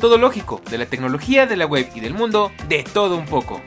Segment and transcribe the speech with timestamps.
[0.00, 3.60] Todo lógico, de la tecnología, de la web y del mundo, de todo un poco.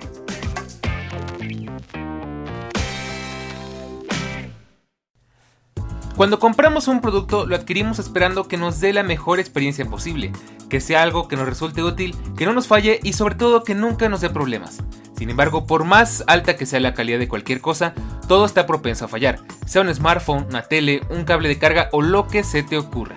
[6.16, 10.32] Cuando compramos un producto lo adquirimos esperando que nos dé la mejor experiencia posible,
[10.70, 13.73] que sea algo que nos resulte útil, que no nos falle y sobre todo que
[13.73, 14.84] nunca nos dé problemas.
[15.18, 17.94] Sin embargo, por más alta que sea la calidad de cualquier cosa,
[18.28, 22.02] todo está propenso a fallar, sea un smartphone, una tele, un cable de carga o
[22.02, 23.16] lo que se te ocurra.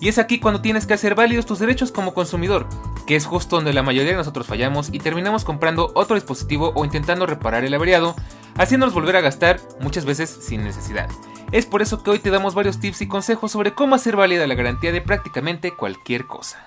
[0.00, 2.68] Y es aquí cuando tienes que hacer válidos tus derechos como consumidor,
[3.06, 6.84] que es justo donde la mayoría de nosotros fallamos y terminamos comprando otro dispositivo o
[6.84, 8.14] intentando reparar el averiado,
[8.56, 11.08] haciéndonos volver a gastar muchas veces sin necesidad.
[11.50, 14.46] Es por eso que hoy te damos varios tips y consejos sobre cómo hacer válida
[14.46, 16.64] la garantía de prácticamente cualquier cosa.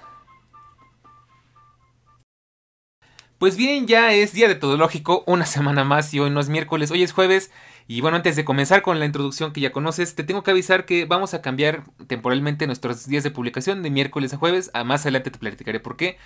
[3.38, 6.50] Pues bien, ya es día de todo lógico, una semana más y hoy no es
[6.50, 7.52] miércoles, hoy es jueves.
[7.88, 10.86] Y bueno, antes de comenzar con la introducción que ya conoces, te tengo que avisar
[10.86, 14.72] que vamos a cambiar temporalmente nuestros días de publicación de miércoles a jueves.
[14.74, 16.18] A más adelante te platicaré por qué.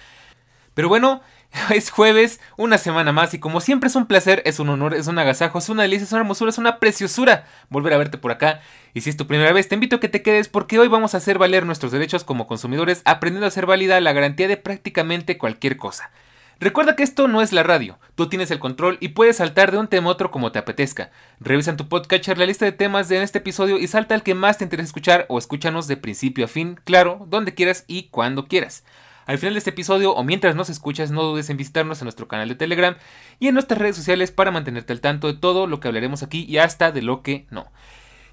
[0.76, 1.22] Pero bueno,
[1.74, 5.08] es jueves, una semana más y como siempre es un placer, es un honor, es
[5.08, 8.32] un agasajo, es una delicia, es una hermosura, es una preciosura volver a verte por
[8.32, 8.62] acá.
[8.94, 11.16] Y si es tu primera vez, te invito a que te quedes porque hoy vamos
[11.16, 15.38] a hacer valer nuestros derechos como consumidores aprendiendo a hacer válida la garantía de prácticamente
[15.38, 16.12] cualquier cosa.
[16.60, 19.78] Recuerda que esto no es la radio, tú tienes el control y puedes saltar de
[19.78, 21.12] un tema a otro como te apetezca.
[21.42, 24.36] Revisa en tu podcatcher la lista de temas de este episodio y salta al que
[24.36, 28.46] más te interesa escuchar o escúchanos de principio a fin, claro, donde quieras y cuando
[28.46, 28.86] quieras.
[29.26, 32.28] Al final de este episodio o mientras nos escuchas, no dudes en visitarnos en nuestro
[32.28, 32.96] canal de Telegram
[33.40, 36.46] y en nuestras redes sociales para mantenerte al tanto de todo lo que hablaremos aquí
[36.48, 37.68] y hasta de lo que no.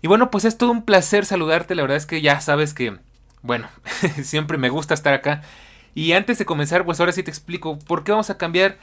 [0.00, 2.98] Y bueno, pues es todo un placer saludarte, la verdad es que ya sabes que,
[3.40, 3.68] bueno,
[4.22, 5.42] siempre me gusta estar acá.
[5.94, 8.78] Y antes de comenzar, pues ahora sí te explico por qué vamos a cambiar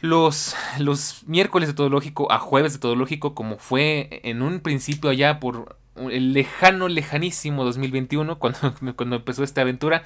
[0.00, 4.60] los, los miércoles de todo lógico a jueves de todo lógico, como fue en un
[4.60, 10.02] principio allá por el lejano, lejanísimo 2021, cuando, cuando empezó esta aventura.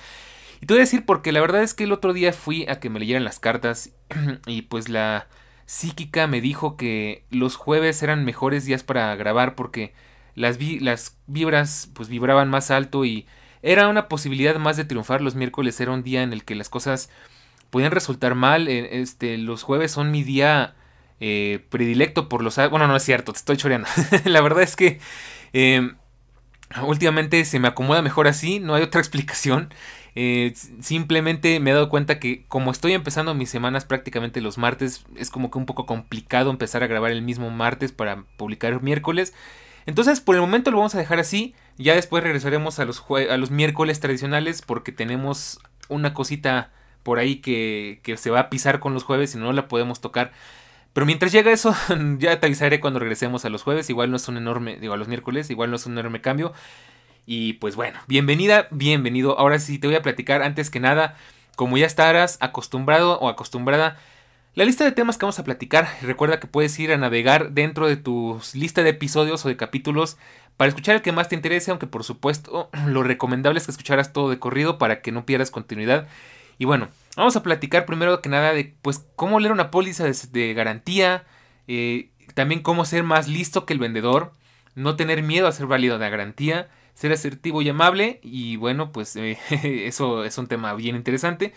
[0.60, 2.78] Y te voy a decir porque la verdad es que el otro día fui a
[2.78, 3.90] que me leyeran las cartas
[4.46, 5.26] y pues la
[5.66, 9.92] psíquica me dijo que los jueves eran mejores días para grabar porque
[10.34, 13.26] las, vi las vibras pues vibraban más alto y
[13.62, 15.20] era una posibilidad más de triunfar.
[15.20, 17.10] Los miércoles era un día en el que las cosas
[17.70, 18.68] podían resultar mal.
[18.68, 20.74] Eh, este, los jueves son mi día
[21.20, 22.56] eh, predilecto por los...
[22.56, 23.88] Bueno, no es cierto, te estoy choreando.
[24.24, 24.98] la verdad es que
[25.52, 25.94] em,
[26.84, 29.72] últimamente se me acomoda mejor así, no hay otra explicación.
[30.14, 35.04] Eh, simplemente me he dado cuenta que como estoy empezando mis semanas prácticamente los martes,
[35.16, 39.32] es como que un poco complicado empezar a grabar el mismo martes para publicar miércoles.
[39.86, 41.54] Entonces por el momento lo vamos a dejar así.
[41.78, 46.70] Ya después regresaremos a los, a los miércoles tradicionales porque tenemos una cosita
[47.02, 50.00] por ahí que, que se va a pisar con los jueves y no la podemos
[50.00, 50.32] tocar.
[50.92, 51.74] Pero mientras llega eso,
[52.18, 53.88] ya te avisaré cuando regresemos a los jueves.
[53.90, 56.52] Igual no es un enorme, digo, a los miércoles, igual no es un enorme cambio.
[57.26, 59.38] Y pues bueno, bienvenida, bienvenido.
[59.38, 61.16] Ahora sí te voy a platicar antes que nada,
[61.56, 63.96] como ya estarás acostumbrado o acostumbrada,
[64.54, 65.88] la lista de temas que vamos a platicar.
[66.02, 70.18] Recuerda que puedes ir a navegar dentro de tu lista de episodios o de capítulos
[70.56, 74.12] para escuchar el que más te interese, aunque por supuesto lo recomendable es que escucharas
[74.12, 76.06] todo de corrido para que no pierdas continuidad.
[76.58, 80.54] Y bueno, vamos a platicar primero que nada de pues cómo leer una póliza de,
[80.54, 81.24] garantía,
[81.66, 84.32] eh, también cómo ser más listo que el vendedor,
[84.74, 89.16] no tener miedo a ser válido de garantía, ser asertivo y amable y bueno, pues
[89.16, 89.38] eh,
[89.86, 91.54] eso es un tema bien interesante.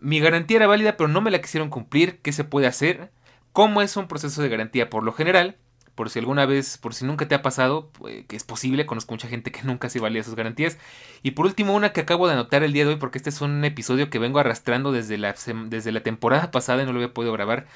[0.00, 3.10] Mi garantía era válida pero no me la quisieron cumplir, ¿qué se puede hacer?
[3.52, 5.56] ¿Cómo es un proceso de garantía por lo general?
[5.94, 9.12] Por si alguna vez, por si nunca te ha pasado, pues, que es posible, conozco
[9.12, 10.78] mucha gente que nunca se valía sus garantías.
[11.22, 13.40] Y por último, una que acabo de anotar el día de hoy, porque este es
[13.40, 15.34] un episodio que vengo arrastrando desde la,
[15.66, 17.66] desde la temporada pasada y no lo había podido grabar.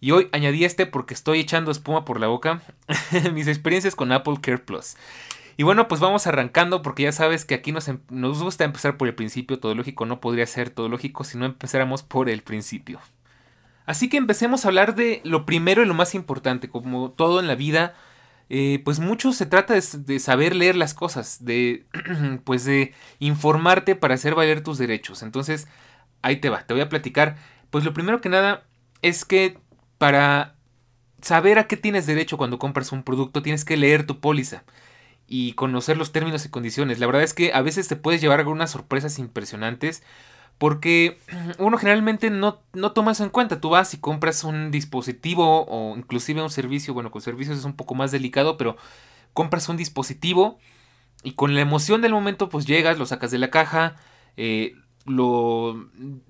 [0.00, 2.62] Y hoy añadí este porque estoy echando espuma por la boca.
[3.32, 4.96] mis experiencias con Apple Care Plus.
[5.56, 8.96] Y bueno, pues vamos arrancando porque ya sabes que aquí nos, em, nos gusta empezar
[8.96, 9.58] por el principio.
[9.60, 13.00] Todo lógico no podría ser todo lógico si no empezáramos por el principio.
[13.86, 16.68] Así que empecemos a hablar de lo primero y lo más importante.
[16.68, 17.94] Como todo en la vida,
[18.48, 21.86] eh, pues mucho se trata de, saber leer las cosas, de
[22.44, 25.22] pues de informarte para hacer valer tus derechos.
[25.22, 25.68] Entonces,
[26.22, 27.36] ahí te va, te voy a platicar.
[27.70, 28.64] Pues lo primero que nada
[29.02, 29.58] es que
[29.98, 30.56] para
[31.22, 34.64] saber a qué tienes derecho cuando compras un producto, tienes que leer tu póliza
[35.26, 36.98] y conocer los términos y condiciones.
[36.98, 40.02] La verdad es que a veces te puedes llevar algunas sorpresas impresionantes
[40.58, 41.18] Porque
[41.58, 43.60] uno generalmente no, no toma eso en cuenta.
[43.60, 46.94] Tú vas y compras un dispositivo o inclusive un servicio.
[46.94, 48.76] Bueno, con servicios es un poco más delicado, pero
[49.32, 50.58] compras un dispositivo
[51.24, 53.96] y con la emoción del momento pues llegas, lo sacas de la caja,
[54.36, 54.74] eh,
[55.06, 55.88] lo,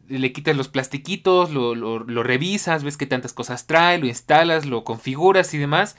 [0.08, 4.66] le quitas los plastiquitos, lo, lo, lo, revisas, ves que tantas cosas trae, lo instalas,
[4.66, 5.96] lo configuras y demás.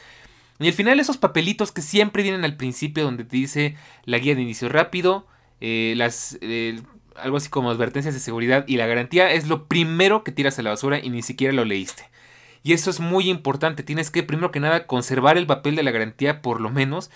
[0.59, 3.75] Y al final esos papelitos que siempre vienen al principio donde te dice
[4.05, 5.27] la guía de inicio rápido,
[5.59, 6.37] eh, las,
[7.15, 10.61] algo así como advertencias de seguridad y la garantía es lo primero que tiras a
[10.61, 12.09] la basura y ni siquiera lo leíste.
[12.63, 15.91] Y eso es muy importante, tienes que primero que nada conservar el papel de la
[15.91, 17.11] garantía por lo menos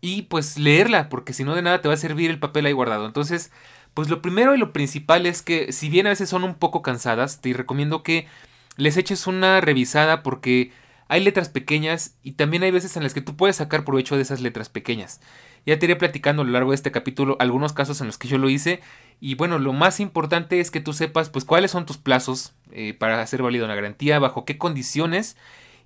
[0.00, 2.72] y pues leerla, porque si no de nada te va a servir el papel ahí
[2.72, 3.06] guardado.
[3.06, 3.50] Entonces,
[3.94, 6.82] pues lo primero y lo principal es que si bien a veces son un poco
[6.82, 8.28] cansadas, te recomiendo que
[8.76, 10.70] les eches una revisada porque
[11.08, 14.22] hay letras pequeñas y también hay veces en las que tú puedes sacar provecho de
[14.22, 15.20] esas letras pequeñas.
[15.66, 18.28] Ya te iré platicando a lo largo de este capítulo algunos casos en los que
[18.28, 18.80] yo lo hice
[19.20, 22.94] y bueno, lo más importante es que tú sepas pues cuáles son tus plazos eh,
[22.94, 25.36] para hacer válido una garantía, bajo qué condiciones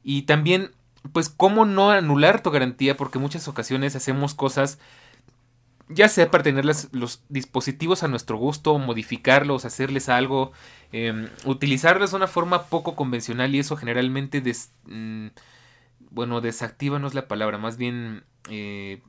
[0.02, 0.72] y también
[1.12, 4.78] pues cómo no anular tu garantía porque muchas ocasiones hacemos cosas
[5.94, 10.53] ya sea para tener los dispositivos a nuestro gusto, modificarlos, hacerles algo,
[10.93, 15.29] eh, utilizarlos de una forma poco convencional y eso generalmente des, mm,
[16.11, 19.00] bueno, desactiva no es la palabra, más bien, eh,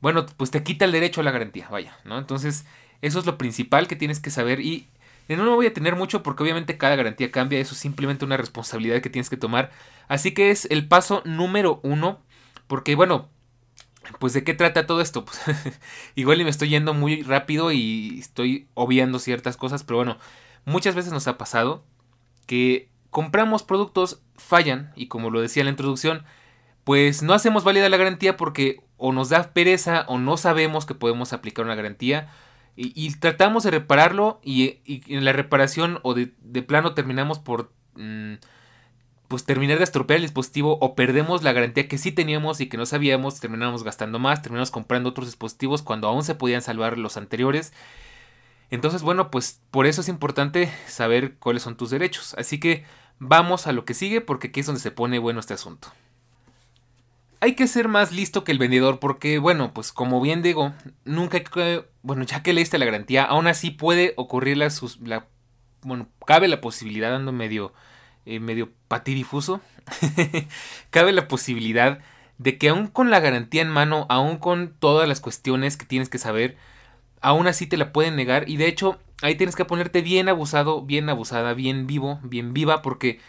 [0.00, 2.18] bueno, pues te quita el derecho a la garantía, vaya, ¿no?
[2.18, 2.66] Entonces,
[3.02, 4.88] eso es lo principal que tienes que saber y
[5.36, 8.36] no lo voy a tener mucho porque obviamente cada garantía cambia, eso es simplemente una
[8.36, 9.70] responsabilidad que tienes que tomar.
[10.08, 12.20] Así que es el paso número uno,
[12.66, 13.28] porque bueno,
[14.18, 15.24] pues de qué trata todo esto.
[15.44, 15.80] Pues,
[16.14, 20.18] igual y me estoy yendo muy rápido y estoy obviando ciertas cosas, pero bueno,
[20.64, 21.84] muchas veces nos ha pasado
[22.46, 26.24] que compramos productos, fallan y como lo decía en la introducción,
[26.84, 30.94] pues no hacemos válida la garantía porque o nos da pereza o no sabemos que
[30.94, 32.30] podemos aplicar una garantía
[32.74, 36.26] y, tratamos de repararlo y, en la reparación o de,
[36.62, 38.34] plano terminamos por mm,
[39.32, 42.76] pues terminar de estropear el dispositivo o perdemos la garantía que sí teníamos y que
[42.76, 47.16] no sabíamos, terminamos gastando más, terminamos comprando otros dispositivos cuando aún se podían salvar los
[47.16, 47.72] anteriores.
[48.70, 52.34] Entonces, bueno, pues por eso es importante saber cuáles son tus derechos.
[52.36, 52.84] Así que
[53.20, 55.88] vamos a lo que sigue porque aquí es donde se pone bueno este asunto.
[57.40, 60.74] Hay que ser más listo que el vendedor porque, bueno, pues como bien digo,
[61.06, 61.42] nunca
[62.02, 64.68] bueno, ya que leíste la garantía, aún así puede ocurrir la,
[65.00, 65.26] la
[65.80, 67.72] bueno, cabe la posibilidad, dando medio
[68.26, 69.60] eh, medio patidifuso,
[70.90, 72.00] cabe la posibilidad
[72.38, 76.08] de que aún con la garantía en mano, aún con todas las cuestiones que tienes
[76.08, 76.56] que saber,
[77.20, 80.82] aún así te la pueden negar y de hecho ahí tienes que ponerte bien abusado,
[80.82, 83.20] bien abusada, bien vivo, bien viva porque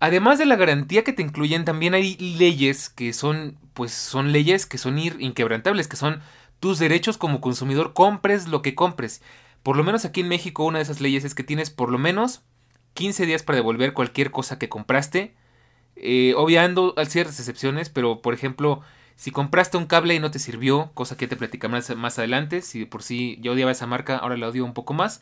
[0.00, 4.66] además de la garantía que te incluyen también hay leyes que son pues son leyes
[4.66, 6.20] que son inquebrantables, que son
[6.60, 9.20] tus derechos como consumidor, compres lo que compres.
[9.64, 11.98] Por lo menos aquí en México una de esas leyes es que tienes por lo
[11.98, 12.42] menos
[12.94, 15.34] 15 días para devolver cualquier cosa que compraste.
[15.96, 18.82] Eh, obviando ciertas excepciones, pero por ejemplo,
[19.16, 22.84] si compraste un cable y no te sirvió, cosa que te platicaré más, adelante, si
[22.84, 25.20] por sí yo odiaba esa marca, ahora la odio un poco más.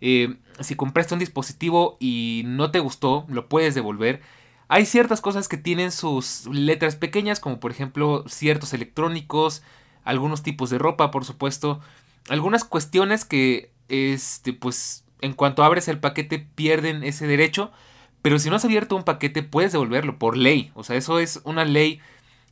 [0.00, 4.20] Eh, si compraste un dispositivo y no te gustó, lo puedes devolver.
[4.68, 9.62] Hay ciertas cosas que tienen sus letras pequeñas, como por ejemplo ciertos electrónicos,
[10.04, 11.80] algunos tipos de ropa, por supuesto,
[12.28, 17.72] algunas cuestiones que, este, pues, en cuanto abres el paquete pierden ese derecho,
[18.20, 21.40] pero si no has abierto un paquete puedes devolverlo por ley, o sea, eso es
[21.44, 22.00] una ley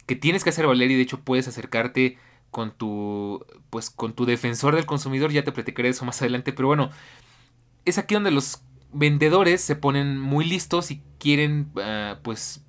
[0.07, 2.19] que tienes que hacer valer y de hecho puedes acercarte
[2.51, 6.69] con tu pues con tu defensor del consumidor, ya te platicaré eso más adelante, pero
[6.69, 6.91] bueno,
[7.85, 8.63] es aquí donde los
[8.93, 12.65] vendedores se ponen muy listos y quieren ah, pues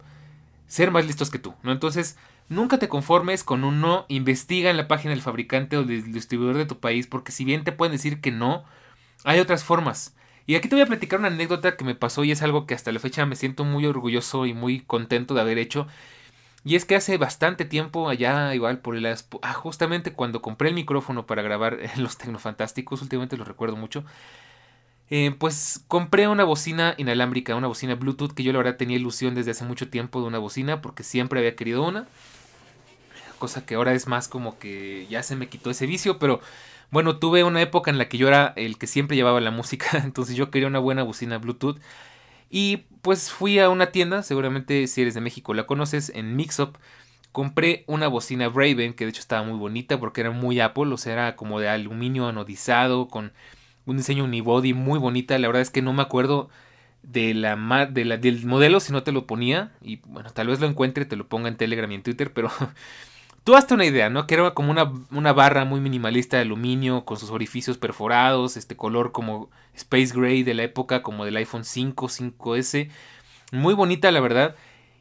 [0.67, 1.72] ser más listos que tú, ¿no?
[1.72, 2.17] Entonces,
[2.48, 6.58] nunca te conformes con un no, investiga en la página del fabricante o del distribuidor
[6.58, 8.63] de tu país, porque si bien te pueden decir que no,
[9.23, 10.15] hay otras formas.
[10.47, 12.73] Y aquí te voy a platicar una anécdota que me pasó y es algo que
[12.73, 15.87] hasta la fecha me siento muy orgulloso y muy contento de haber hecho.
[16.63, 19.05] Y es que hace bastante tiempo, allá igual por el...
[19.05, 24.03] Ah, justamente cuando compré el micrófono para grabar los Tecnofantásticos, últimamente lo recuerdo mucho.
[25.09, 29.35] Eh, pues compré una bocina inalámbrica, una bocina Bluetooth que yo la verdad tenía ilusión
[29.35, 32.07] desde hace mucho tiempo de una bocina porque siempre había querido una.
[33.37, 36.41] Cosa que ahora es más como que ya se me quitó ese vicio, pero
[36.91, 39.88] bueno, tuve una época en la que yo era el que siempre llevaba la música,
[40.03, 41.79] entonces yo quería una buena bocina Bluetooth.
[42.50, 46.77] Y pues fui a una tienda, seguramente si eres de México la conoces, en Mixup.
[47.31, 50.98] Compré una bocina Braven, que de hecho estaba muy bonita porque era muy Apple, o
[50.98, 53.33] sea, era como de aluminio anodizado, con
[53.86, 55.39] un diseño unibody muy bonita.
[55.39, 56.50] La verdad es que no me acuerdo
[57.03, 57.55] de la,
[57.88, 59.71] del modelo si no te lo ponía.
[59.81, 62.51] Y bueno, tal vez lo encuentre, te lo ponga en Telegram y en Twitter, pero
[63.43, 64.27] Tú hazte una idea, ¿no?
[64.27, 68.77] Que era como una, una, barra muy minimalista de aluminio con sus orificios perforados, este
[68.77, 72.89] color como Space Gray de la época, como del iPhone 5, 5S.
[73.51, 74.55] Muy bonita, la verdad.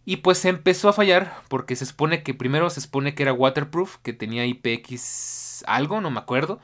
[0.07, 3.35] Y pues se empezó a fallar porque se supone que primero se supone que era
[3.35, 6.61] waterproof, que tenía IPX algo, no me acuerdo.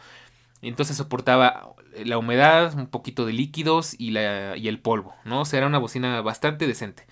[0.63, 5.43] Entonces soportaba la humedad, un poquito de líquidos y, la, y el polvo, ¿no?
[5.43, 7.07] O sea, era una bocina bastante decente.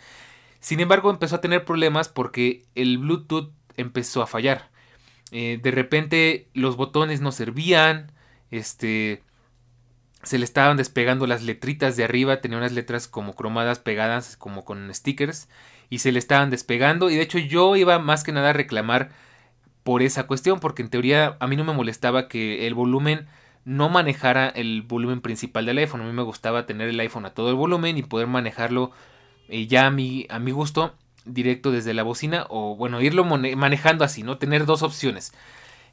[0.60, 4.70] Sin embargo, empezó a tener problemas porque el Bluetooth empezó a fallar.
[5.30, 8.12] Eh, de repente los botones no servían,
[8.50, 9.22] este,
[10.22, 14.64] se le estaban despegando las letritas de arriba, tenía unas letras como cromadas pegadas como
[14.64, 15.48] con stickers
[15.90, 19.10] y se le estaban despegando y de hecho yo iba más que nada a reclamar
[19.82, 23.26] por esa cuestión porque en teoría a mí no me molestaba que el volumen
[23.64, 27.34] no manejara el volumen principal del iPhone, a mí me gustaba tener el iPhone a
[27.34, 28.92] todo el volumen y poder manejarlo
[29.48, 34.04] eh, ya a mi, a mi gusto directo desde la bocina o bueno, irlo manejando
[34.04, 34.38] así, ¿no?
[34.38, 35.32] Tener dos opciones.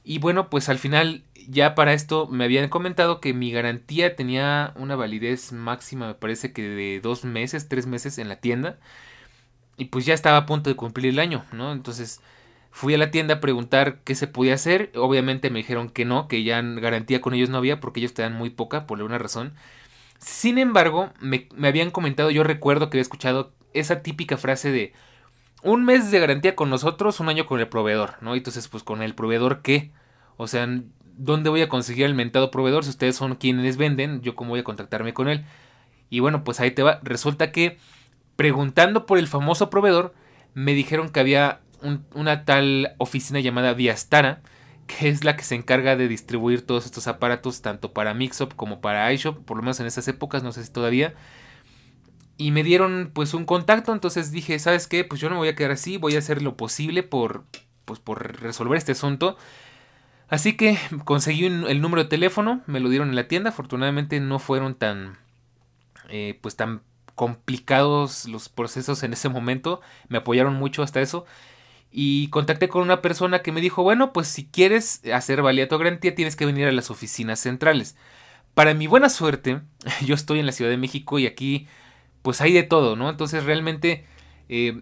[0.03, 4.73] Y bueno, pues al final ya para esto me habían comentado que mi garantía tenía
[4.75, 8.79] una validez máxima, me parece que de dos meses, tres meses en la tienda.
[9.77, 11.71] Y pues ya estaba a punto de cumplir el año, ¿no?
[11.71, 12.21] Entonces
[12.71, 14.91] fui a la tienda a preguntar qué se podía hacer.
[14.95, 18.21] Obviamente me dijeron que no, que ya garantía con ellos no había porque ellos te
[18.23, 19.53] dan muy poca por alguna razón.
[20.19, 24.93] Sin embargo, me, me habían comentado, yo recuerdo que había escuchado esa típica frase de
[25.63, 28.35] un mes de garantía con nosotros, un año con el proveedor, ¿no?
[28.35, 29.91] Entonces, pues con el proveedor, ¿qué?
[30.37, 30.67] O sea,
[31.17, 32.83] ¿dónde voy a conseguir el mentado proveedor?
[32.83, 35.45] Si ustedes son quienes venden, yo cómo voy a contactarme con él.
[36.09, 36.99] Y bueno, pues ahí te va.
[37.03, 37.77] Resulta que
[38.35, 40.13] preguntando por el famoso proveedor,
[40.53, 41.61] me dijeron que había
[42.13, 44.41] una tal oficina llamada Viastara,
[44.87, 48.81] que es la que se encarga de distribuir todos estos aparatos, tanto para Mixup como
[48.81, 51.13] para iShop, por lo menos en esas épocas, no sé si todavía
[52.41, 55.03] y me dieron pues un contacto, entonces dije, ¿sabes qué?
[55.03, 57.43] Pues yo no me voy a quedar así, voy a hacer lo posible por,
[57.85, 59.37] pues, por resolver este asunto.
[60.27, 64.39] Así que conseguí el número de teléfono, me lo dieron en la tienda, afortunadamente no
[64.39, 65.19] fueron tan,
[66.09, 66.81] eh, pues tan
[67.13, 71.25] complicados los procesos en ese momento, me apoyaron mucho hasta eso.
[71.91, 75.77] Y contacté con una persona que me dijo, bueno, pues si quieres hacer valía tu
[75.77, 77.95] garantía tienes que venir a las oficinas centrales.
[78.55, 79.61] Para mi buena suerte,
[80.05, 81.67] yo estoy en la Ciudad de México y aquí
[82.21, 83.09] pues hay de todo, ¿no?
[83.09, 84.05] Entonces realmente
[84.49, 84.81] eh,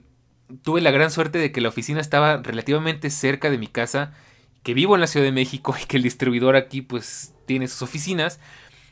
[0.63, 4.13] tuve la gran suerte de que la oficina estaba relativamente cerca de mi casa,
[4.63, 7.81] que vivo en la Ciudad de México y que el distribuidor aquí pues tiene sus
[7.83, 8.39] oficinas.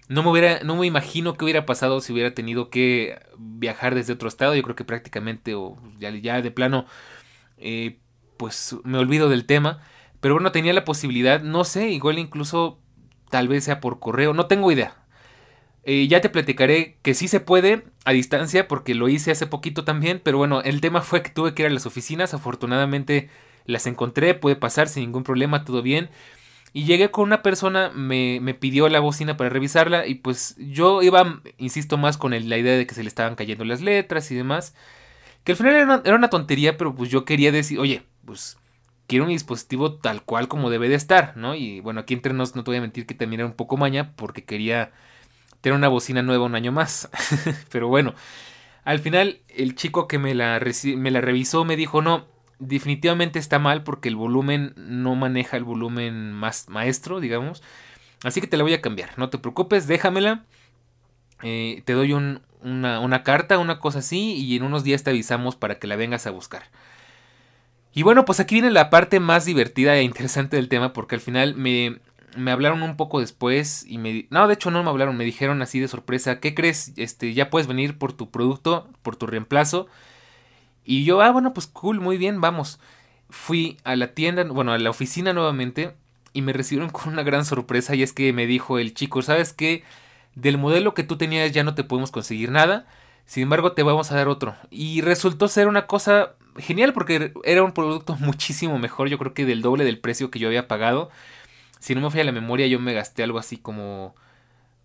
[0.09, 4.13] No me, hubiera, no me imagino qué hubiera pasado si hubiera tenido que viajar desde
[4.13, 4.55] otro estado.
[4.55, 6.85] Yo creo que prácticamente o ya, de plano
[7.57, 7.99] eh,
[8.37, 9.81] pues me olvido del tema.
[10.21, 12.79] Pero bueno, tenía la posibilidad, no sé, igual incluso
[13.29, 14.95] tal vez sea por correo, no tengo idea.
[15.89, 19.85] Eh, ya te platicaré que sí se puede a distancia porque lo hice hace poquito
[19.85, 23.29] también, pero bueno, el tema fue que tuve que ir a las oficinas, afortunadamente
[23.63, 26.09] las encontré, puede pasar sin ningún problema, todo bien.
[26.73, 31.01] Y llegué con una persona, me, me pidió la bocina para revisarla y pues yo
[31.03, 34.35] iba, insisto, más con la idea de que se le estaban cayendo las letras y
[34.35, 34.75] demás.
[35.45, 38.57] Que al final era una, era una tontería, pero pues yo quería decir, oye, pues
[39.07, 41.55] quiero un dispositivo tal cual como debe de estar, ¿no?
[41.55, 43.77] Y bueno, aquí entre nos no te voy a mentir que también era un poco
[43.77, 44.91] maña porque quería
[45.75, 47.09] una bocina nueva un año más.
[47.71, 48.13] Pero bueno,
[48.83, 50.61] al final el chico que me la,
[50.95, 52.25] me la revisó me dijo, no,
[52.59, 57.63] definitivamente está mal porque el volumen no maneja el volumen más maestro, digamos.
[58.23, 60.43] Así que te la voy a cambiar, no te preocupes, déjamela.
[61.43, 65.55] Eh, te doy una, una carta, una cosa así, y en unos días te avisamos
[65.55, 66.63] para que la vengas a buscar.
[67.93, 71.21] Y bueno, pues aquí viene la parte más divertida e interesante del tema porque al
[71.21, 71.99] final me,
[72.37, 74.27] me hablaron un poco después y me...
[74.29, 76.93] No, de hecho no me hablaron, me dijeron así de sorpresa, ¿qué crees?
[76.95, 79.87] Este, ya puedes venir por tu producto, por tu reemplazo.
[80.85, 82.79] Y yo, ah, bueno, pues cool, muy bien, vamos.
[83.29, 85.95] Fui a la tienda, bueno, a la oficina nuevamente
[86.33, 89.53] y me recibieron con una gran sorpresa y es que me dijo el chico, ¿sabes
[89.53, 89.83] qué?
[90.35, 92.85] Del modelo que tú tenías ya no te podemos conseguir nada,
[93.25, 94.55] sin embargo te vamos a dar otro.
[94.69, 99.45] Y resultó ser una cosa genial porque era un producto muchísimo mejor, yo creo que
[99.45, 101.09] del doble del precio que yo había pagado
[101.79, 104.15] si no me falla la memoria, yo me gasté algo así como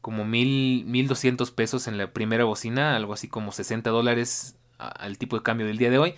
[0.02, 5.16] como mil, mil doscientos pesos en la primera bocina, algo así como 60 dólares al
[5.16, 6.14] tipo de cambio del día de hoy.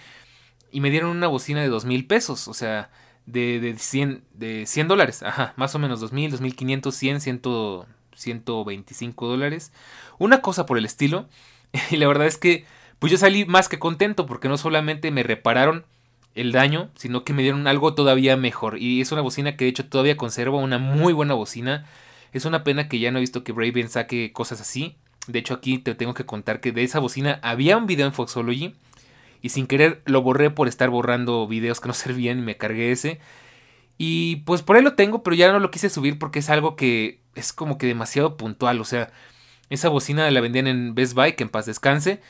[0.72, 2.90] Y me dieron una bocina de dos mil pesos, o sea,
[3.26, 6.96] de, de, 100, de 100 dólares, ajá, más o menos dos mil, dos mil quinientos,
[6.96, 9.72] cien, ciento, 125 dólares.
[10.18, 11.28] Una cosa por el estilo.
[11.90, 12.64] Y la verdad es que,
[13.00, 15.84] pues yo salí más que contento porque no solamente me repararon
[16.34, 18.78] el daño, sino que me dieron algo todavía mejor.
[18.78, 21.86] Y es una bocina que de hecho todavía conservo, una muy buena bocina.
[22.32, 24.96] Es una pena que ya no he visto que Braven saque cosas así.
[25.26, 28.12] De hecho aquí te tengo que contar que de esa bocina había un video en
[28.12, 28.74] Foxology.
[29.42, 32.92] Y sin querer lo borré por estar borrando videos que no servían y me cargué
[32.92, 33.20] ese.
[33.96, 36.74] Y pues por ahí lo tengo, pero ya no lo quise subir porque es algo
[36.76, 38.80] que es como que demasiado puntual.
[38.80, 39.12] O sea,
[39.70, 42.20] esa bocina la vendían en Best Buy, que en paz descanse,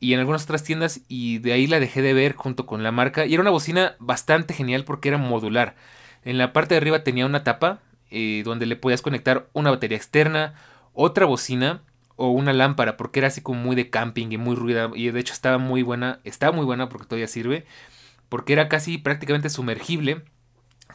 [0.00, 2.90] y en algunas otras tiendas, y de ahí la dejé de ver junto con la
[2.90, 3.26] marca.
[3.26, 5.76] Y era una bocina bastante genial porque era modular.
[6.24, 7.80] En la parte de arriba tenía una tapa
[8.10, 10.54] eh, donde le podías conectar una batería externa,
[10.94, 11.82] otra bocina
[12.16, 14.90] o una lámpara, porque era así como muy de camping y muy ruida.
[14.94, 17.66] Y de hecho estaba muy buena, estaba muy buena porque todavía sirve,
[18.28, 20.24] porque era casi prácticamente sumergible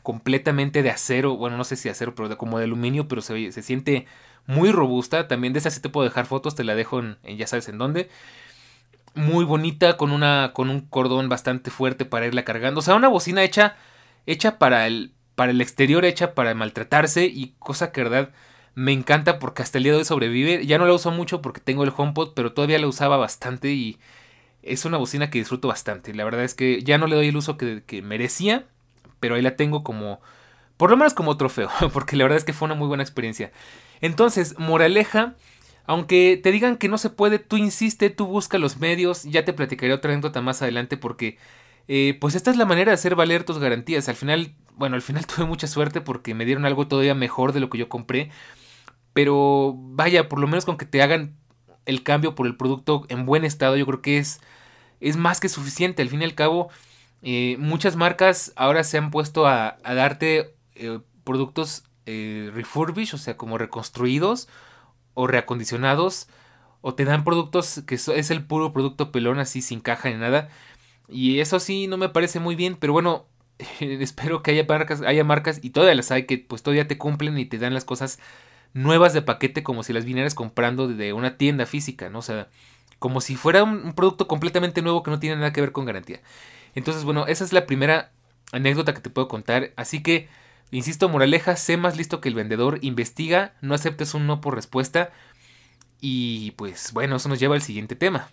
[0.04, 3.62] completamente de acero, bueno, no sé si acero, pero como de aluminio, pero se, se
[3.64, 4.06] siente
[4.46, 5.28] muy robusta.
[5.28, 7.78] También de esa sí te puedo dejar fotos, te la dejo en, ya sabes en
[7.80, 8.10] dónde.
[9.16, 12.80] Muy bonita, con, una, con un cordón bastante fuerte para irla cargando.
[12.80, 13.78] O sea, una bocina hecha,
[14.26, 18.32] hecha para el, para el exterior, hecha para maltratarse y cosa que verdad
[18.76, 20.66] me encanta porque hasta el día de hoy sobrevive.
[20.66, 23.98] Ya no la uso mucho porque tengo el HomePod, pero todavía la usaba bastante y
[24.64, 26.14] es una bocina que disfruto bastante.
[26.14, 28.66] La verdad es que ya no le doy el uso que, que merecía,
[29.22, 30.20] pero ahí la tengo como,
[30.78, 33.52] por lo menos como trofeo, porque la verdad es que fue una muy buena experiencia.
[34.02, 35.36] Entonces, moraleja,
[35.88, 39.54] aunque te digan que no se puede, tú insiste, tú busca los medios, ya te
[39.54, 41.38] platicaré otra anécdota más adelante porque...
[41.88, 44.10] Eh, pues esta es la manera de hacer valer tus garantías.
[44.10, 47.60] Al final, bueno, al final tuve mucha suerte porque me dieron algo todavía mejor de
[47.60, 48.32] lo que yo compré.
[49.14, 51.36] Pero vaya, por lo menos con que te hagan
[51.86, 54.42] el cambio por el producto en buen estado, yo creo que es,
[55.00, 56.02] es más que suficiente.
[56.02, 56.70] Al fin y al cabo,
[57.22, 63.58] eh, muchas marcas ahora se han puesto a, darte eh, productos refurbished, o sea, como
[63.58, 64.48] reconstruidos
[65.16, 66.28] o reacondicionados,
[66.82, 70.50] o te dan productos que es el puro producto pelón, así sin caja ni nada.
[71.10, 73.26] Y eso sí no me parece muy bien, pero bueno,
[73.80, 77.38] espero que haya marcas, haya marcas y todas las hay que pues todavía te cumplen
[77.40, 78.20] y te dan las cosas
[78.74, 82.20] nuevas de paquete como si las vinieras comprando de una tienda física, ¿no?
[82.20, 82.50] O sea,
[83.00, 86.22] como si fuera un producto completamente nuevo que no tiene nada que ver con garantía.
[86.76, 88.12] Entonces, bueno, esa es la primera
[88.52, 89.72] anécdota que te puedo contar.
[89.78, 90.28] Así que,
[90.76, 95.12] insisto, moraleja, sé más listo que el vendedor, investiga, no aceptes un no por respuesta.
[96.02, 98.30] Y pues bueno, eso nos lleva al siguiente tema.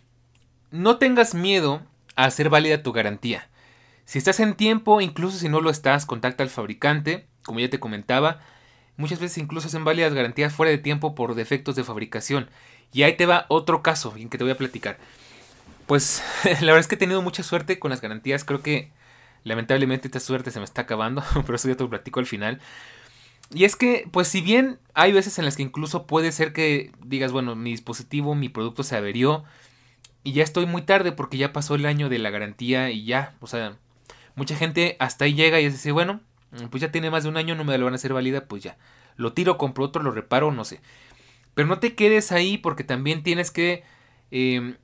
[0.71, 1.83] No tengas miedo
[2.17, 3.49] a hacer válida tu garantía.
[4.05, 7.81] Si estás en tiempo, incluso si no lo estás, contacta al fabricante, como ya te
[7.81, 8.41] comentaba.
[8.97, 12.51] Muchas veces incluso hacen válidas garantías fuera de tiempo por defectos de fabricación.
[12.93, 14.99] Y ahí te va otro caso en que te voy a platicar.
[15.87, 18.45] Pues la verdad es que he tenido mucha suerte con las garantías.
[18.45, 18.91] Creo que
[19.45, 22.61] lamentablemente esta suerte se me está acabando, pero eso ya te lo platico al final.
[23.55, 26.93] Y es que, pues si bien hay veces en las que incluso puede ser que
[27.05, 29.45] digas, bueno, mi dispositivo, mi producto se averió
[30.25, 33.35] y ya estoy muy tarde porque ya pasó el año de la garantía y ya,
[33.41, 33.77] o sea,
[34.37, 36.21] mucha gente hasta ahí llega y dice, bueno,
[36.71, 38.63] pues ya tiene más de un año, no me lo van a hacer válida, pues
[38.63, 38.79] ya,
[39.17, 40.81] lo tiro, compro otro, lo reparo, no sé.
[41.55, 43.85] Pero no te quedes ahí porque también tienes que
[44.31, 44.77] eh,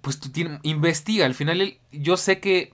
[0.00, 1.26] pues tú tienes, investiga.
[1.26, 2.72] Al final yo sé que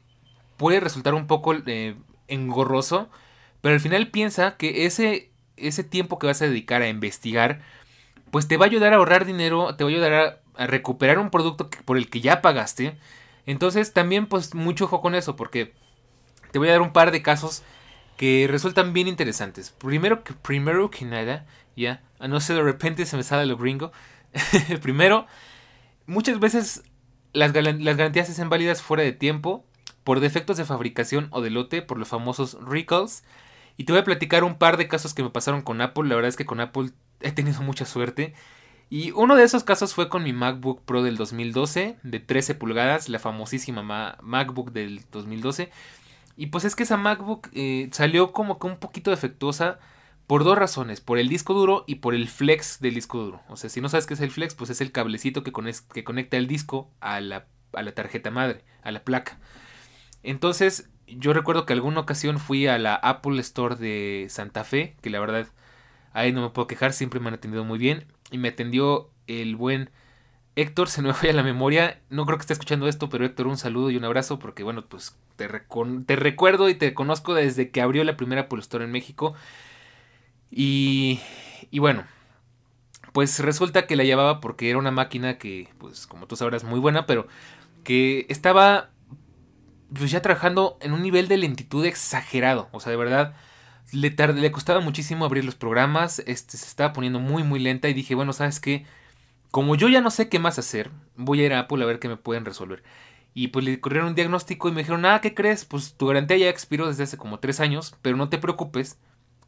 [0.58, 3.08] puede resultar un poco eh, engorroso,
[3.62, 7.62] pero al final piensa que ese, ese tiempo que vas a dedicar a investigar,
[8.30, 11.30] pues te va a ayudar a ahorrar dinero, te va a ayudar a, recuperar un
[11.30, 12.98] producto por el que ya pagaste.
[13.46, 15.72] Entonces también pues mucho ojo con eso, porque
[16.50, 17.62] te voy a dar un par de casos
[18.16, 19.70] que resultan bien interesantes.
[19.70, 23.56] Primero que, primero que nada, ya, a no ser de repente se me sale lo
[23.56, 23.92] gringo.
[24.82, 25.26] Primero,
[26.06, 26.82] muchas veces
[27.32, 29.64] las, garantías se hacen válidas fuera de tiempo,
[30.08, 33.24] por defectos de fabricación o de lote, por los famosos recalls.
[33.76, 36.08] Y te voy a platicar un par de casos que me pasaron con Apple.
[36.08, 38.32] La verdad es que con Apple he tenido mucha suerte.
[38.88, 43.10] Y uno de esos casos fue con mi MacBook Pro del 2012, de 13 pulgadas,
[43.10, 45.70] la famosísima MacBook del 2012.
[46.38, 49.78] Y pues es que esa MacBook eh, salió como que un poquito defectuosa
[50.26, 53.42] por dos razones, por el disco duro y por el flex del disco duro.
[53.50, 56.38] O sea, si no sabes qué es el flex, pues es el cablecito que, conecta
[56.38, 57.44] el disco a la,
[57.74, 59.38] a la tarjeta madre, a la placa.
[60.22, 65.10] Entonces, yo recuerdo que alguna ocasión fui a la Apple Store de Santa Fe, que
[65.10, 65.46] la verdad
[66.12, 68.06] ahí no me puedo quejar, siempre me han atendido muy bien.
[68.30, 69.90] Y me atendió el buen
[70.56, 72.00] Héctor, se me fue a la memoria.
[72.10, 74.84] No creo que esté escuchando esto, pero Héctor, un saludo y un abrazo, porque bueno,
[74.86, 78.90] pues te, te recuerdo y te conozco desde que abrió la primera Apple Store en
[78.90, 79.34] México.
[80.50, 81.20] Y,
[81.70, 82.04] y bueno,
[83.12, 86.80] pues resulta que la llevaba porque era una máquina que, pues como tú sabrás, muy
[86.80, 87.26] buena, pero
[87.84, 88.90] que estaba
[89.94, 92.68] pues ya trabajando en un nivel de lentitud exagerado.
[92.72, 93.34] O sea, de verdad,
[93.92, 98.14] le, costaba muchísimo abrir los programas, este, se estaba poniendo muy, muy lenta y dije,
[98.14, 98.84] bueno, ¿sabes qué?
[99.50, 101.98] Como yo ya no sé qué más hacer, voy a ir a Apple a ver
[101.98, 102.82] qué me pueden resolver.
[103.34, 105.64] Y pues le corrieron un diagnóstico y me dijeron, ah, ¿qué crees?
[105.64, 108.98] Pues tu garantía ya expiró desde hace como tres años, pero no te preocupes,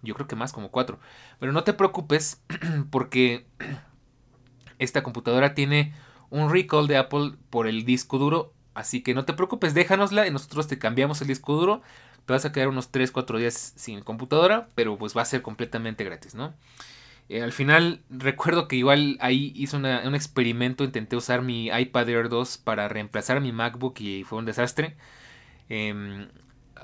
[0.03, 1.01] yo creo que más, como cuatro.
[1.39, 2.43] Pero no te preocupes
[2.91, 3.47] porque
[4.79, 5.93] esta computadora tiene
[6.31, 8.55] un recall de Apple por el disco duro.
[8.75, 11.83] Así que no te preocupes, déjanosla y nosotros te cambiamos el disco duro.
[12.27, 15.43] te vas a quedar unos 3, 4 días sin computadora, pero pues va a ser
[15.43, 16.55] completamente gratis, ¿no?
[17.29, 22.29] Eh, al final recuerdo que igual ahí hice un experimento, intenté usar mi iPad Air
[22.29, 24.97] 2 para reemplazar mi MacBook y fue un desastre.
[25.69, 26.29] Em,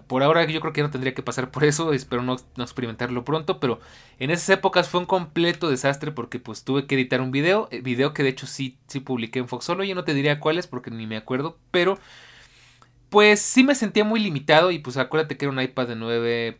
[0.06, 3.61] por ahora yo creo que no tendría que pasar por eso, espero no, experimentarlo pronto,
[3.61, 3.80] pero
[4.18, 7.80] en esas épocas fue un completo desastre porque pues tuve que editar un video, eh,
[7.80, 10.66] video que de hecho sí, sí publiqué en Fox Solo, yo no te diría cuáles
[10.66, 11.98] porque ni me acuerdo, pero
[13.09, 16.59] pues sí me sentía muy limitado y pues acuérdate que era un iPad de 9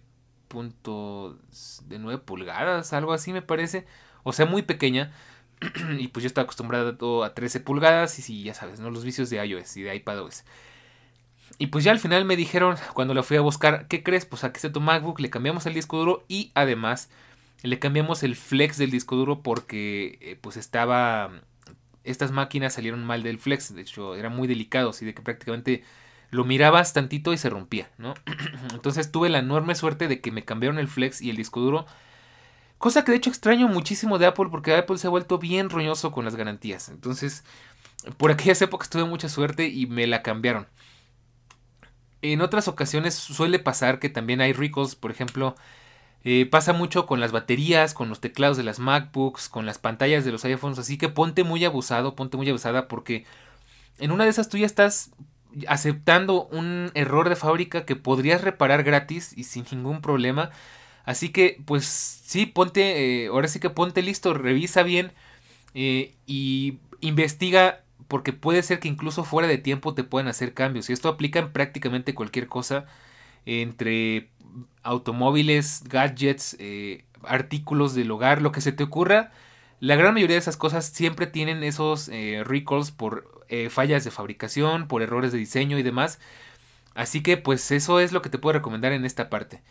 [1.87, 3.87] de 9 pulgadas, algo así me parece,
[4.23, 5.13] o sea muy pequeña.
[5.99, 8.91] y pues yo estaba acostumbrado a 13 pulgadas y sí, ya sabes, ¿no?
[8.91, 10.45] Los vicios de iOS y de iPadOS.
[11.59, 14.27] Y pues ya al final me dijeron, cuando la fui a buscar, ¿qué crees?
[14.27, 17.09] Pues aquí está tu MacBook, le cambiamos el disco duro y además
[17.63, 21.31] le cambiamos el flex del disco duro porque eh, pues estaba...
[22.05, 25.83] Estas máquinas salieron mal del flex, de hecho era muy delicado, así de que prácticamente
[26.31, 28.15] lo mirabas tantito y se rompía, ¿no?
[28.73, 31.87] Entonces tuve la enorme suerte de que me cambiaron el flex y el disco duro.
[32.79, 36.13] Cosa que de hecho extraño muchísimo de Apple porque Apple se ha vuelto bien roñoso
[36.13, 36.91] con las garantías.
[36.91, 37.43] Entonces,
[38.19, 40.69] por aquellas épocas tuve mucha suerte y me la cambiaron.
[42.23, 45.55] En otras ocasiones suele pasar que también hay recalls, por ejemplo,
[46.25, 50.25] eh, pasa mucho con las baterías, con los teclados de las MacBooks, con las pantallas
[50.25, 53.25] de los iPhones, así que ponte muy abusado, ponte muy abusada porque
[53.99, 55.13] en una de esas tú ya estás
[55.69, 60.51] aceptando un error de fábrica que podrías reparar gratis y sin ningún problema.
[61.05, 65.13] Así que, pues sí, ponte, eh, ahora sí que ponte listo, revisa bien
[65.75, 70.91] eh, y investiga porque puede ser que incluso fuera de tiempo te puedan hacer cambios.
[70.91, 72.87] Y esto aplica en prácticamente cualquier cosa
[73.45, 74.31] entre
[74.83, 79.33] automóviles, gadgets, eh, artículos del hogar, lo que se te ocurra.
[79.81, 84.11] La gran mayoría de esas cosas siempre tienen esos eh, recalls por eh, fallas de
[84.11, 86.19] fabricación, por errores de diseño y demás.
[86.95, 89.63] Así que pues eso es lo que te puedo recomendar en esta parte.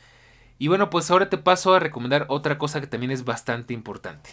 [0.57, 4.29] Y bueno, pues ahora te paso a recomendar otra cosa que también es bastante importante.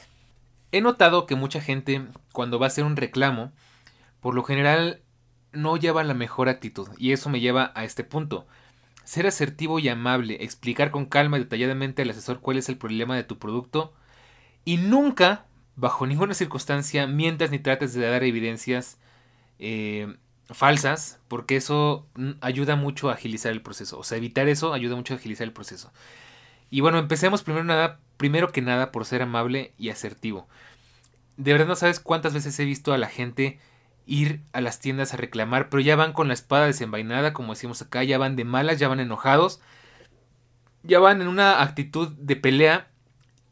[0.70, 3.52] He notado que mucha gente cuando va a hacer un reclamo
[4.22, 5.02] por lo general
[5.52, 8.46] no lleva la mejor actitud, y eso me lleva a este punto.
[9.04, 13.16] Ser asertivo y amable, explicar con calma y detalladamente al asesor cuál es el problema
[13.16, 13.92] de tu producto,
[14.64, 18.96] y nunca, bajo ninguna circunstancia, mientas ni trates de dar evidencias
[19.58, 20.16] eh,
[20.48, 22.06] falsas, porque eso
[22.40, 23.98] ayuda mucho a agilizar el proceso.
[23.98, 25.92] O sea, evitar eso ayuda mucho a agilizar el proceso.
[26.70, 30.48] Y bueno, empecemos primero, nada, primero que nada por ser amable y asertivo.
[31.36, 33.58] De verdad no sabes cuántas veces he visto a la gente
[34.06, 37.82] ir a las tiendas a reclamar, pero ya van con la espada desenvainada, como decimos
[37.82, 39.60] acá, ya van de malas, ya van enojados,
[40.82, 42.90] ya van en una actitud de pelea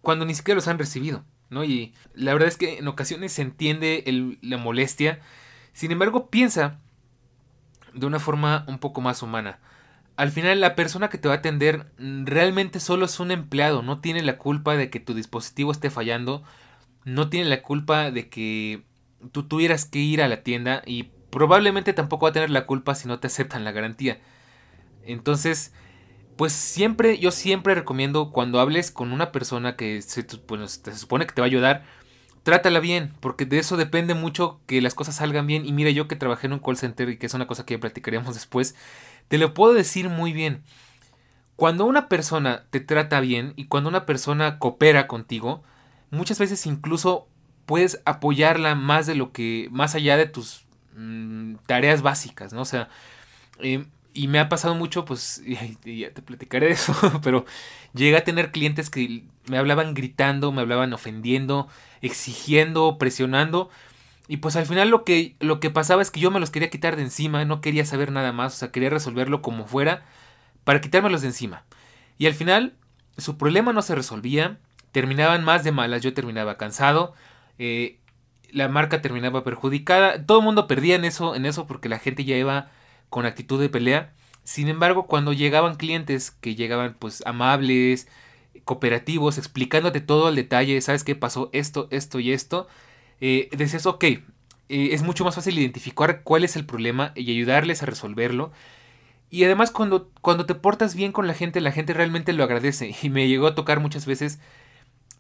[0.01, 1.65] cuando ni siquiera los han recibido, ¿no?
[1.65, 4.05] Y la verdad es que en ocasiones se entiende
[4.43, 5.21] la molestia,
[5.73, 6.81] sin embargo piensa
[7.95, 9.59] de una forma un poco más humana.
[10.17, 14.01] Al final la persona que te va a atender realmente solo es un empleado, no
[14.01, 16.43] tiene la culpa de que tu dispositivo esté fallando,
[17.05, 18.83] no tiene la culpa de que
[19.33, 22.95] tú tuvieras que ir a la tienda y probablemente tampoco va a tener la culpa
[22.95, 24.19] si no te aceptan la garantía.
[25.05, 25.73] Entonces,
[26.37, 31.35] pues siempre, yo siempre recomiendo cuando hables con una persona que se, se supone que
[31.35, 31.85] te va a ayudar,
[32.43, 35.67] trátala bien, porque de eso depende mucho que las cosas salgan bien.
[35.67, 37.79] Y mira, yo que trabajé en un call center y que es una cosa que
[37.79, 38.75] platicaríamos después,
[39.29, 40.63] te lo puedo decir muy bien.
[41.57, 45.63] Cuando una persona te trata bien y cuando una persona coopera contigo,
[46.11, 47.29] muchas veces incluso
[47.71, 50.65] puedes apoyarla más de lo que, más allá de tus
[50.97, 52.63] mm, tareas básicas, ¿no?
[52.63, 52.89] O sea,
[53.61, 55.41] em, y me ha pasado mucho, pues,
[55.85, 57.45] y, ya te platicaré de eso, pero
[57.95, 61.69] llegué a tener clientes que me hablaban gritando, me hablaban ofendiendo,
[62.03, 63.71] exigiendo, presionando.
[64.27, 66.71] Y pues al final lo que, lo que pasaba es que yo me los quería
[66.71, 70.05] quitar de encima, no quería saber nada más, o sea, quería resolverlo como fuera
[70.65, 71.63] para quitármelos de encima.
[72.19, 72.75] Y al final
[73.17, 74.59] su problema no se resolvía,
[74.91, 77.15] terminaban más de malas, yo terminaba cansado,
[77.61, 77.99] eh,
[78.51, 80.25] la marca terminaba perjudicada.
[80.25, 82.71] Todo el mundo perdía en eso, en eso porque la gente ya iba
[83.11, 84.15] con actitud de pelea.
[84.45, 88.09] Sin embargo, cuando llegaban clientes que llegaban pues amables,
[88.65, 92.67] cooperativos, explicándote todo al detalle, sabes qué pasó esto, esto y esto,
[93.21, 94.23] eh, decías, ok, eh,
[94.69, 98.53] es mucho más fácil identificar cuál es el problema y ayudarles a resolverlo.
[99.29, 102.95] Y además cuando, cuando te portas bien con la gente, la gente realmente lo agradece.
[103.03, 104.41] Y me llegó a tocar muchas veces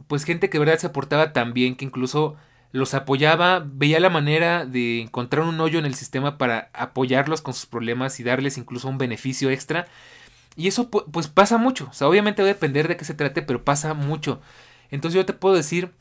[0.06, 2.36] pues gente que de verdad se portaba tan bien que incluso
[2.72, 7.54] los apoyaba, veía la manera de encontrar un hoyo en el sistema para apoyarlos con
[7.54, 9.88] sus problemas y darles incluso un beneficio extra.
[10.56, 13.42] Y eso pues pasa mucho, o sea, obviamente va a depender de qué se trate,
[13.42, 14.40] pero pasa mucho.
[14.90, 15.92] Entonces yo te puedo decir,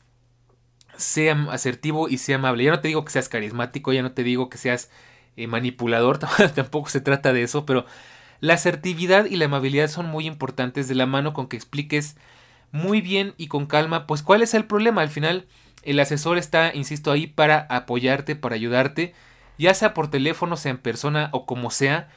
[0.96, 2.64] sea asertivo y sea amable.
[2.64, 4.90] Ya no te digo que seas carismático, ya no te digo que seas
[5.36, 6.18] eh, manipulador,
[6.54, 7.86] tampoco se trata de eso, pero
[8.40, 12.16] La asertividad y la amabilidad son muy importantes de la mano con que expliques
[12.72, 15.02] muy bien y con calma, pues cuál es el problema.
[15.02, 15.46] Al final,
[15.82, 19.14] el asesor está, insisto, ahí para apoyarte, para ayudarte,
[19.58, 22.08] ya sea por teléfono, sea en persona o como sea.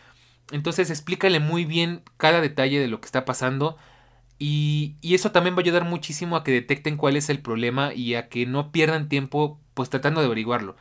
[0.51, 3.77] Entonces explícale muy bien cada detalle de lo que está pasando.
[4.39, 7.93] Y, y, eso también va a ayudar muchísimo a que detecten cuál es el problema
[7.93, 10.75] y a que no pierdan tiempo pues tratando de averiguarlo.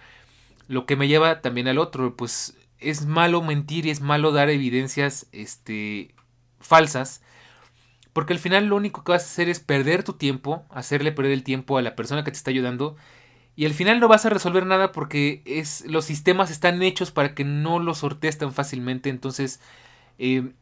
[0.68, 4.50] Lo que me lleva también al otro, pues es malo mentir y es malo dar
[4.50, 6.14] evidencias este,
[6.60, 7.21] falsas.
[8.12, 11.32] Porque al final lo único que vas a hacer es perder tu tiempo, hacerle perder
[11.32, 12.96] el tiempo a la persona que te está ayudando.
[13.56, 17.34] Y al final no vas a resolver nada porque es, los sistemas están hechos para
[17.34, 19.10] que no los sortees tan fácilmente.
[19.10, 19.60] Entonces
[20.18, 20.52] eh,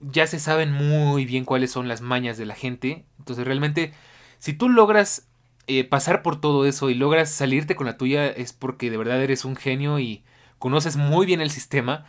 [0.00, 3.04] ya se saben muy bien cuáles son las mañas de la gente.
[3.18, 3.92] Entonces realmente
[4.38, 5.28] si tú logras
[5.66, 9.22] eh, pasar por todo eso y logras salirte con la tuya es porque de verdad
[9.22, 10.22] eres un genio y
[10.58, 12.04] conoces muy bien el sistema,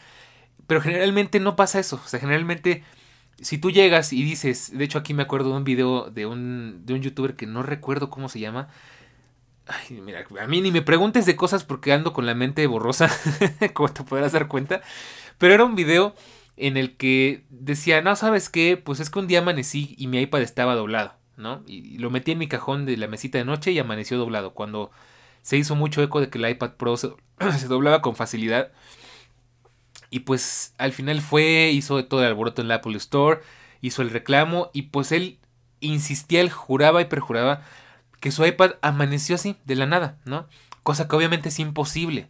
[0.67, 2.83] pero generalmente no pasa eso, o sea, generalmente
[3.41, 6.81] si tú llegas y dices, de hecho aquí me acuerdo de un video de un,
[6.85, 8.69] de un youtuber que no recuerdo cómo se llama,
[9.67, 13.09] Ay, mira, a mí ni me preguntes de cosas porque ando con la mente borrosa,
[13.73, 14.81] como te podrás dar cuenta.
[15.37, 16.15] Pero era un video
[16.55, 18.77] en el que decía, no, ¿sabes qué?
[18.77, 21.63] Pues es que un día amanecí y mi iPad estaba doblado, ¿no?
[21.67, 24.53] Y lo metí en mi cajón de la mesita de noche y amaneció doblado.
[24.53, 24.91] Cuando
[25.41, 27.09] se hizo mucho eco de que el iPad Pro se,
[27.67, 28.71] doblaba con facilidad.
[30.09, 33.41] Y pues al final fue, hizo todo el alboroto en la Apple Store,
[33.81, 35.39] hizo el reclamo y pues él
[35.79, 37.61] insistía, él juraba y perjuraba
[38.19, 40.47] que su iPad amaneció así, de la nada, ¿no?
[40.83, 42.29] Cosa que obviamente es imposible.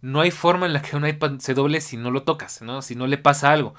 [0.00, 2.82] No hay forma en la que un iPad se doble si no lo tocas, ¿no?
[2.82, 3.74] Si no le pasa algo.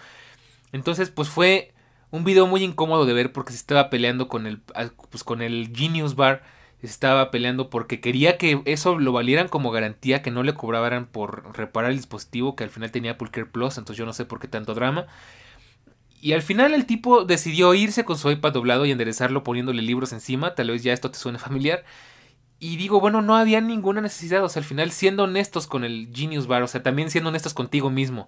[0.72, 1.74] Entonces, pues fue
[2.12, 5.72] un video muy incómodo de ver porque se estaba peleando con el, pues, con el
[5.74, 6.44] Genius Bar
[6.86, 11.56] estaba peleando porque quería que eso lo valieran como garantía, que no le cobraran por
[11.58, 14.48] reparar el dispositivo que al final tenía Care Plus, entonces yo no sé por qué
[14.48, 15.08] tanto drama.
[16.22, 20.12] Y al final el tipo decidió irse con su iPad doblado y enderezarlo poniéndole libros
[20.14, 21.84] encima, tal vez ya esto te suene familiar.
[22.60, 26.10] Y digo, bueno, no había ninguna necesidad, o sea, al final siendo honestos con el
[26.14, 28.28] Genius Bar, o sea, también siendo honestos contigo mismo.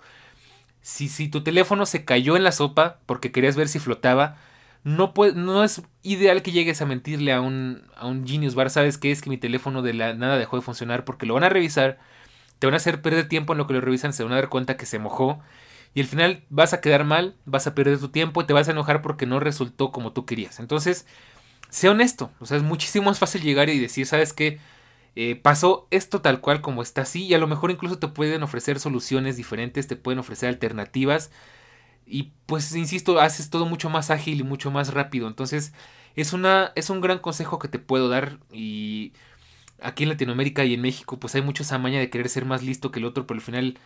[0.82, 4.38] Si, si tu teléfono se cayó en la sopa porque querías ver si flotaba,
[4.88, 8.70] no, no es ideal que llegues a mentirle a un, a un Genius Bar.
[8.70, 11.44] Sabes que es que mi teléfono de la nada dejó de funcionar porque lo van
[11.44, 12.00] a revisar.
[12.58, 14.14] Te van a hacer perder tiempo en lo que lo revisan.
[14.14, 15.42] Se van a dar cuenta que se mojó.
[15.94, 18.70] Y al final vas a quedar mal, vas a perder tu tiempo y te vas
[18.70, 20.58] a enojar porque no resultó como tú querías.
[20.62, 21.06] Entonces,
[21.70, 22.32] sé honesto.
[22.40, 24.60] O sea, es muchísimo más fácil llegar y decir, ¿sabes qué?
[25.18, 27.26] Eh, pasó esto tal cual como está así.
[27.26, 31.30] Y a lo mejor incluso te pueden ofrecer soluciones diferentes, te pueden ofrecer alternativas
[32.08, 35.28] y pues, insisto, haces todo mucho más ágil y mucho más rápido.
[35.28, 35.74] Entonces,
[36.16, 38.40] es, una, es un gran consejo que te puedo dar.
[38.52, 39.14] Y
[39.82, 42.64] aquí en Latinoamérica y en México, pues hay mucho esa maña de querer ser más
[42.64, 43.78] listo que el otro, pero al final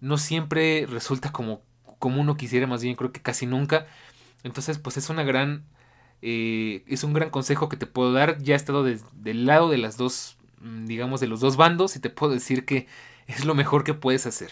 [0.00, 1.62] no siempre resulta como,
[1.98, 3.86] como uno quisiera, más bien creo que casi nunca.
[4.42, 5.64] Entonces, pues es una gran.
[6.22, 8.38] Eh, es un gran consejo que te puedo dar.
[8.42, 12.00] Ya he estado del lado de las dos, mm, digamos, de los dos bandos, y
[12.00, 12.86] te puedo decir que
[13.26, 14.50] es lo mejor que puedes hacer.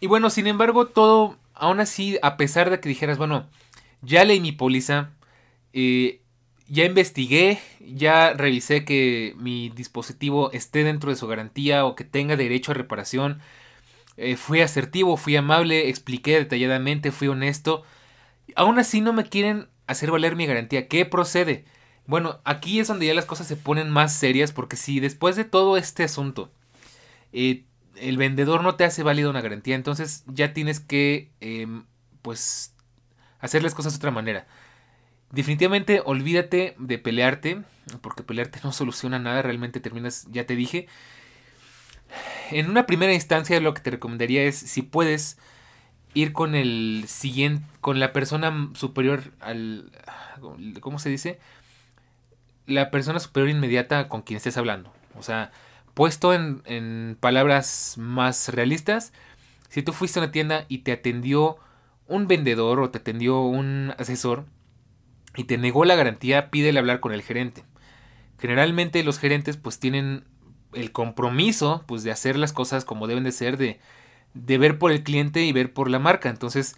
[0.00, 3.48] Y bueno, sin embargo, todo aún así, a pesar de que dijeras, bueno,
[4.02, 5.10] ya leí mi póliza,
[5.72, 6.20] eh,
[6.68, 12.36] ya investigué, ya revisé que mi dispositivo esté dentro de su garantía o que tenga
[12.36, 13.40] derecho a reparación,
[14.16, 17.82] eh, fui asertivo, fui amable, expliqué detalladamente, fui honesto,
[18.56, 20.88] aún así no me quieren hacer valer mi garantía.
[20.88, 21.64] ¿Qué procede?
[22.06, 25.44] Bueno, aquí es donde ya las cosas se ponen más serias porque si después de
[25.44, 26.52] todo este asunto
[27.32, 27.64] eh,
[27.96, 31.84] el vendedor no te hace válido una garantía, entonces ya tienes que, em,
[32.22, 32.74] pues,
[33.40, 34.46] hacer las cosas de otra manera.
[35.30, 37.62] Definitivamente olvídate de pelearte,
[38.00, 40.86] porque pelearte no soluciona nada, realmente terminas, ya te dije.
[42.50, 45.38] En una primera instancia lo que te recomendaría es, si puedes,
[46.14, 49.90] ir con el siguiente, con la persona superior al,
[50.80, 51.40] ¿cómo se dice?
[52.66, 54.92] La persona superior inmediata con quien estés hablando.
[55.18, 55.50] O sea,
[55.94, 59.12] Puesto en, palabras más realistas,
[59.68, 61.56] si tú fuiste a una tienda y te atendió
[62.06, 64.44] un vendedor o te atendió un asesor
[65.36, 67.64] y te negó la garantía, pídele hablar con el gerente.
[68.38, 70.24] Generalmente los gerentes pues tienen
[70.72, 73.80] el compromiso pues de hacer las cosas como deben de ser, de,
[74.34, 76.28] de ver por el cliente y ver por la marca.
[76.28, 76.76] Entonces,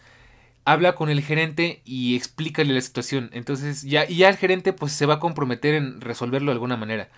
[0.67, 3.31] habla con el gerente y explícale la situación.
[3.33, 6.77] Entonces, ya, y ya el gerente pues se va a comprometer en resolverlo de alguna
[6.77, 7.09] manera.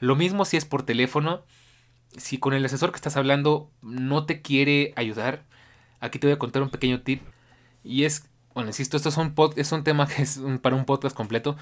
[0.00, 1.42] Lo mismo si es por teléfono.
[2.16, 5.44] Si con el asesor que estás hablando no te quiere ayudar,
[6.00, 7.22] aquí te voy a contar un pequeño tip.
[7.84, 9.16] Y es, bueno, insisto, esto es
[9.72, 11.56] un, tema que es para un podcast completo,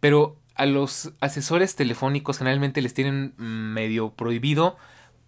[0.00, 4.76] pero a los asesores telefónicos generalmente les tienen medio prohibido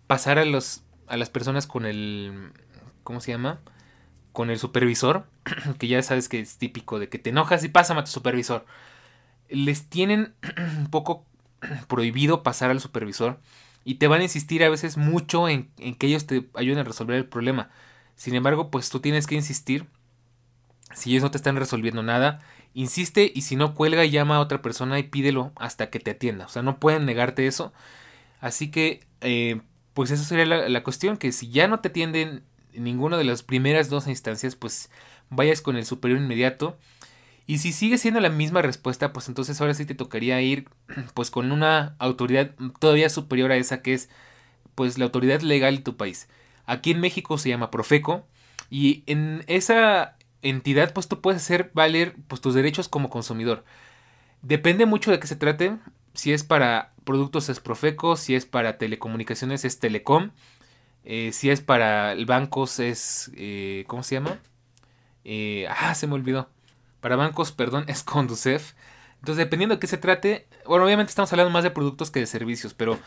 [0.07, 2.53] pasar a, los, a las personas con el,
[3.03, 3.61] ¿cómo se llama?
[4.33, 5.27] con el supervisor,
[5.79, 8.64] que ya sabes que es típico de que te enojas y pásame a tu supervisor.
[9.48, 10.35] Les tienen
[10.79, 11.27] un poco
[11.88, 13.40] prohibido pasar al supervisor
[13.85, 16.85] y te van a insistir a veces mucho en, en, que ellos te ayuden a
[16.85, 17.70] resolver el problema.
[18.14, 19.87] Sin embargo, pues tú tienes que insistir.
[20.94, 22.40] Si ellos no te están resolviendo nada,
[22.75, 26.46] insiste y si no cuelga, llama a otra persona y pídelo hasta que te atienda.
[26.46, 27.72] O sea, no pueden negarte eso.
[28.40, 29.61] Así que, eh,
[29.94, 33.25] pues esa sería la, la, cuestión, que si ya no te atienden en ninguna de
[33.25, 34.90] las primeras dos instancias, pues
[35.31, 36.79] vayas con el superior inmediato.
[37.46, 40.68] Y si sigue siendo la misma respuesta, pues entonces ahora sí te tocaría ir
[41.14, 44.09] pues con una autoridad todavía superior a esa que es
[44.74, 46.28] pues la autoridad legal de tu país.
[46.66, 48.26] Aquí en México se llama Profeco
[48.70, 53.64] y en esa entidad pues tú puedes hacer valer pues tus derechos como consumidor.
[54.42, 55.76] Depende mucho de qué se trate,
[56.14, 60.31] si es para productos es Profeco, si es para telecomunicaciones es Telecom,
[61.05, 64.38] eh, si es para bancos es eh, ¿cómo se llama?
[65.24, 66.48] Eh, ah, se me olvidó.
[67.03, 68.73] Para bancos, perdón, es Conducef.
[69.19, 72.27] Entonces, dependiendo de qué se trate, bueno, obviamente estamos hablando más de productos que de
[72.27, 72.99] servicios, pero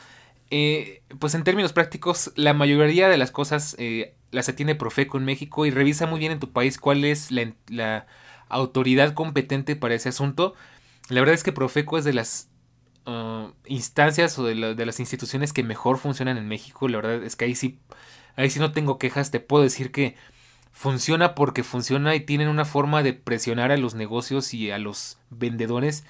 [0.51, 5.25] eh, pues en términos prácticos, la mayoría de las cosas eh, las atiende Profeco en
[5.25, 8.05] México y revisa muy bien en tu país cuál es la,
[8.47, 10.53] autoridad competente para ese asunto.
[11.09, 12.47] La verdad es que Profeco es de las
[13.07, 16.87] uh, instancias o de, de, las instituciones que mejor funcionan en México.
[16.87, 17.79] La verdad es que ahí sí,
[18.35, 19.31] ahí sí no tengo quejas.
[19.31, 20.15] Te puedo decir que
[20.75, 25.17] funciona porque funciona y tienen una forma de presionar a los negocios y a los
[25.29, 26.03] vendedores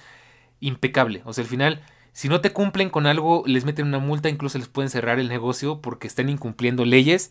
[0.58, 1.22] impecable.
[1.24, 4.58] O sea, al final, si no te cumplen con algo, les meten una multa, incluso
[4.58, 7.30] les pueden cerrar el negocio porque están incumpliendo leyes.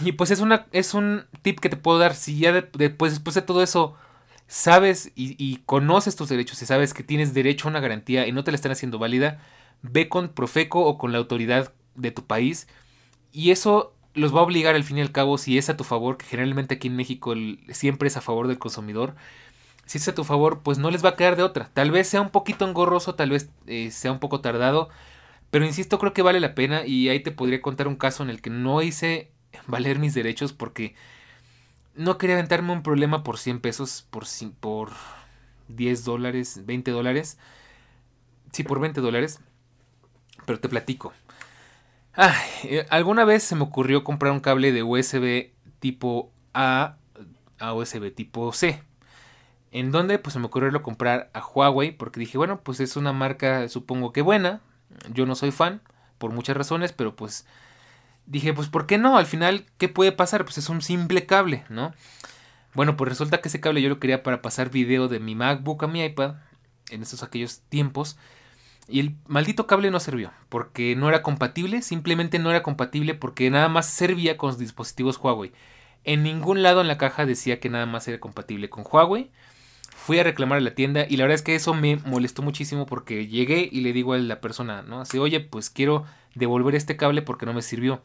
[0.00, 2.16] Y pues es, una, es un tip que te puedo dar.
[2.16, 3.94] Si ya después, después de todo eso
[4.48, 8.32] sabes y, y, conoces tus derechos y sabes que tienes derecho a una garantía y
[8.32, 9.38] no te la están haciendo válida,
[9.82, 12.66] ve con Profeco o con la autoridad de tu país.
[13.30, 15.84] Y eso los va a obligar al fin y al cabo, si es a tu
[15.84, 17.34] favor, que generalmente aquí en México
[17.70, 19.14] siempre es a favor del consumidor,
[19.86, 21.70] si es a tu favor, pues no les va a quedar de otra.
[21.74, 24.88] Tal vez sea un poquito engorroso, tal vez eh, sea un poco tardado,
[25.50, 28.30] pero insisto, creo que vale la pena y ahí te podría contar un caso en
[28.30, 29.30] el que no hice
[29.66, 30.94] valer mis derechos porque
[31.94, 34.24] no quería aventarme un problema por 100 pesos, por,
[34.60, 34.90] por
[35.68, 37.38] 10 dólares, 20 dólares.
[38.52, 39.40] Sí, por 20 dólares.
[40.46, 41.12] Pero te platico.
[42.64, 46.96] Eh, alguna vez se me ocurrió comprar un cable de USB tipo A
[47.58, 48.82] a USB tipo C.
[49.72, 53.12] En donde pues se me ocurrió comprar a Huawei porque dije, bueno, pues es una
[53.12, 54.60] marca supongo que buena.
[55.12, 55.80] Yo no soy fan
[56.18, 57.46] por muchas razones, pero pues
[58.26, 59.16] dije, pues ¿por qué no?
[59.16, 60.44] Al final, ¿qué puede pasar?
[60.44, 61.92] Pues es un simple cable, ¿no?
[62.74, 65.84] Bueno, pues resulta que ese cable yo lo quería para pasar video de mi MacBook
[65.84, 66.34] a mi iPad
[66.90, 68.16] en esos aquellos tiempos.
[68.90, 73.50] Y el maldito cable no sirvió, porque no era compatible, simplemente no era compatible porque
[73.50, 75.52] nada más servía con los dispositivos Huawei.
[76.04, 79.30] En ningún lado en la caja decía que nada más era compatible con Huawei.
[79.94, 82.86] Fui a reclamar a la tienda y la verdad es que eso me molestó muchísimo
[82.86, 85.02] porque llegué y le digo a la persona, ¿no?
[85.02, 88.02] Así, oye, pues quiero devolver este cable porque no me sirvió.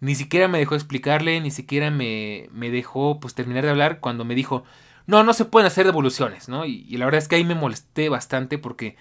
[0.00, 4.24] Ni siquiera me dejó explicarle, ni siquiera me, me dejó pues terminar de hablar cuando
[4.24, 4.64] me dijo,
[5.06, 6.66] no, no se pueden hacer devoluciones, ¿no?
[6.66, 8.96] y la verdad es que ahí me molesté bastante porque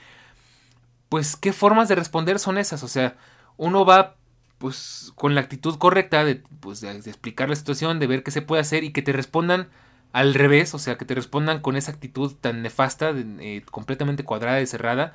[1.10, 2.84] pues qué formas de responder son esas.
[2.84, 3.18] O sea,
[3.58, 4.16] uno va
[4.60, 8.42] pues con la actitud correcta de, pues, de, explicar la situación, de ver qué se
[8.42, 9.70] puede hacer y que te respondan
[10.12, 14.62] al revés, o sea, que te respondan con esa actitud tan nefasta, eh, completamente cuadrada
[14.62, 15.14] y cerrada.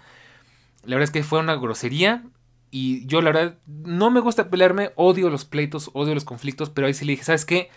[0.85, 2.25] La verdad es que fue una grosería
[2.71, 6.87] y yo la verdad no me gusta pelearme, odio los pleitos, odio los conflictos, pero
[6.87, 7.71] ahí sí le dije, ¿sabes qué?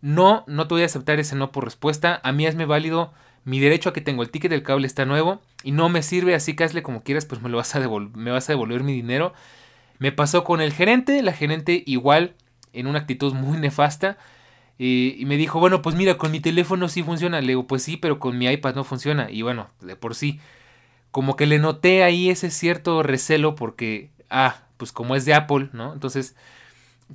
[0.00, 3.12] No, no te voy a aceptar ese no por respuesta, a mí hazme válido
[3.44, 6.34] mi derecho a que tengo el ticket del cable está nuevo y no me sirve,
[6.34, 8.92] así que hazle como quieras, pues me, lo vas a me vas a devolver mi
[8.92, 9.32] dinero.
[9.98, 12.34] Me pasó con el gerente, la gerente igual,
[12.72, 14.18] en una actitud muy nefasta.
[14.78, 17.40] y me dijo, bueno, pues mira, con mi teléfono sí funciona.
[17.40, 19.30] Le digo, pues sí, pero con mi iPad no funciona.
[19.30, 20.40] Y bueno, de por sí,
[21.10, 25.70] como que le noté ahí ese cierto recelo porque, ah, pues como es de Apple,
[25.72, 25.92] ¿no?
[25.92, 26.36] Entonces,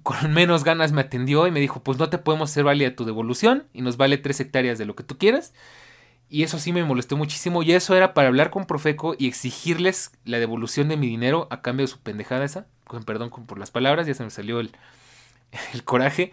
[0.02, 3.06] con menos ganas me atendió y me dijo, pues no te podemos hacer válida tu
[3.06, 5.54] devolución y nos vale tres hectáreas de lo que tú quieras.
[6.34, 7.62] Y eso sí me molestó muchísimo.
[7.62, 11.62] Y eso era para hablar con Profeco y exigirles la devolución de mi dinero a
[11.62, 12.66] cambio de su pendejada esa.
[12.86, 14.72] Con perdón por las palabras, ya se me salió el,
[15.76, 16.32] el coraje.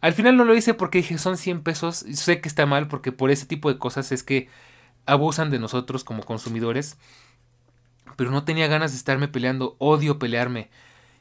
[0.00, 2.04] Al final no lo hice porque dije son 100 pesos.
[2.12, 4.48] Sé que está mal porque por ese tipo de cosas es que
[5.06, 6.98] abusan de nosotros como consumidores.
[8.16, 9.76] Pero no tenía ganas de estarme peleando.
[9.78, 10.70] Odio pelearme.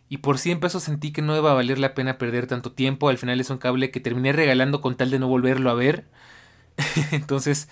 [0.09, 3.09] Y por 100 pesos sentí que no iba a valer la pena perder tanto tiempo.
[3.09, 6.05] Al final es un cable que terminé regalando con tal de no volverlo a ver.
[7.11, 7.69] Entonces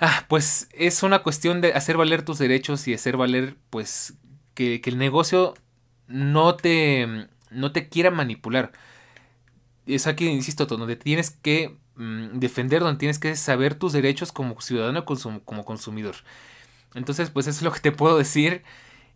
[0.00, 4.14] Ah, pues es una cuestión de hacer valer tus derechos y hacer valer, pues,
[4.54, 5.54] que, el negocio
[6.06, 8.72] no te, no te quiera manipular.
[9.86, 14.60] es aquí, insisto, donde tienes que mm, defender, donde tienes que saber tus derechos como
[14.60, 16.16] ciudadano, como consumidor.
[16.94, 18.64] Entonces, pues eso es lo que te puedo decir.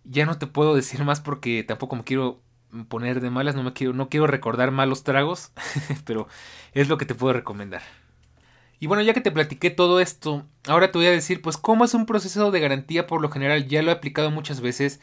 [0.05, 2.43] Ya no te puedo decir más porque tampoco me quiero
[2.89, 5.53] poner de malas, no me quiero, no quiero recordar malos tragos,
[6.05, 6.29] pero
[6.73, 7.83] es lo que te puedo recomendar.
[8.83, 11.85] Y bueno, ya que te platiqué todo esto, ahora te voy a decir, pues, cómo
[11.85, 13.69] es un proceso de garantía por lo general.
[13.69, 14.99] Ya lo he aplicado muchas veces.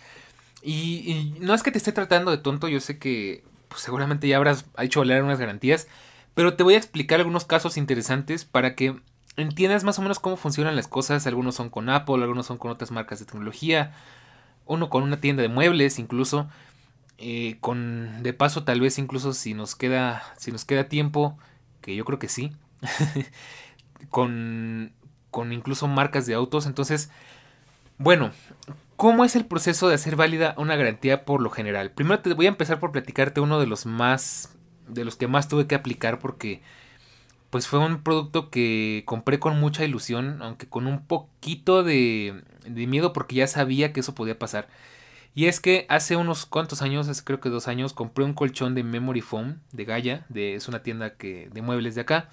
[0.62, 4.36] Y, no es que te esté tratando de tonto, yo sé que pues, seguramente ya
[4.36, 5.88] habrás hecho valer unas garantías.
[6.34, 9.00] Pero te voy a explicar algunos casos interesantes para que
[9.38, 11.26] entiendas más o menos cómo funcionan las cosas.
[11.26, 13.94] Algunos son con Apple, algunos son con otras marcas de tecnología,
[14.66, 16.50] uno con una tienda de muebles incluso.
[17.18, 21.38] Eh, con de paso tal vez incluso si nos queda si nos queda tiempo
[21.82, 22.54] que yo creo que sí
[24.10, 24.92] con
[25.32, 26.66] con incluso marcas de autos.
[26.66, 27.10] Entonces
[27.98, 28.32] bueno
[28.96, 32.46] cómo es el proceso de hacer válida una garantía por lo general primero te voy
[32.46, 34.56] a empezar por platicarte uno de los más
[34.88, 36.62] de los que más tuve que aplicar porque
[37.50, 42.88] pues fue un producto que compré con mucha ilusión aunque con un poquito de, de
[42.88, 44.68] miedo porque ya sabía que eso podía pasar.
[45.36, 48.76] Y es que hace unos cuantos años, hace creo que dos años, compré un colchón
[48.76, 52.30] de Memory Foam de Gaia, de, es una tienda que, de muebles de acá.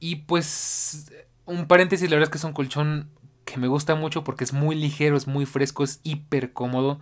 [0.00, 1.12] Y pues,
[1.44, 3.10] un paréntesis, la verdad es que es un colchón
[3.44, 7.00] que me gusta mucho porque es muy ligero, es muy fresco, es hiper cómodo.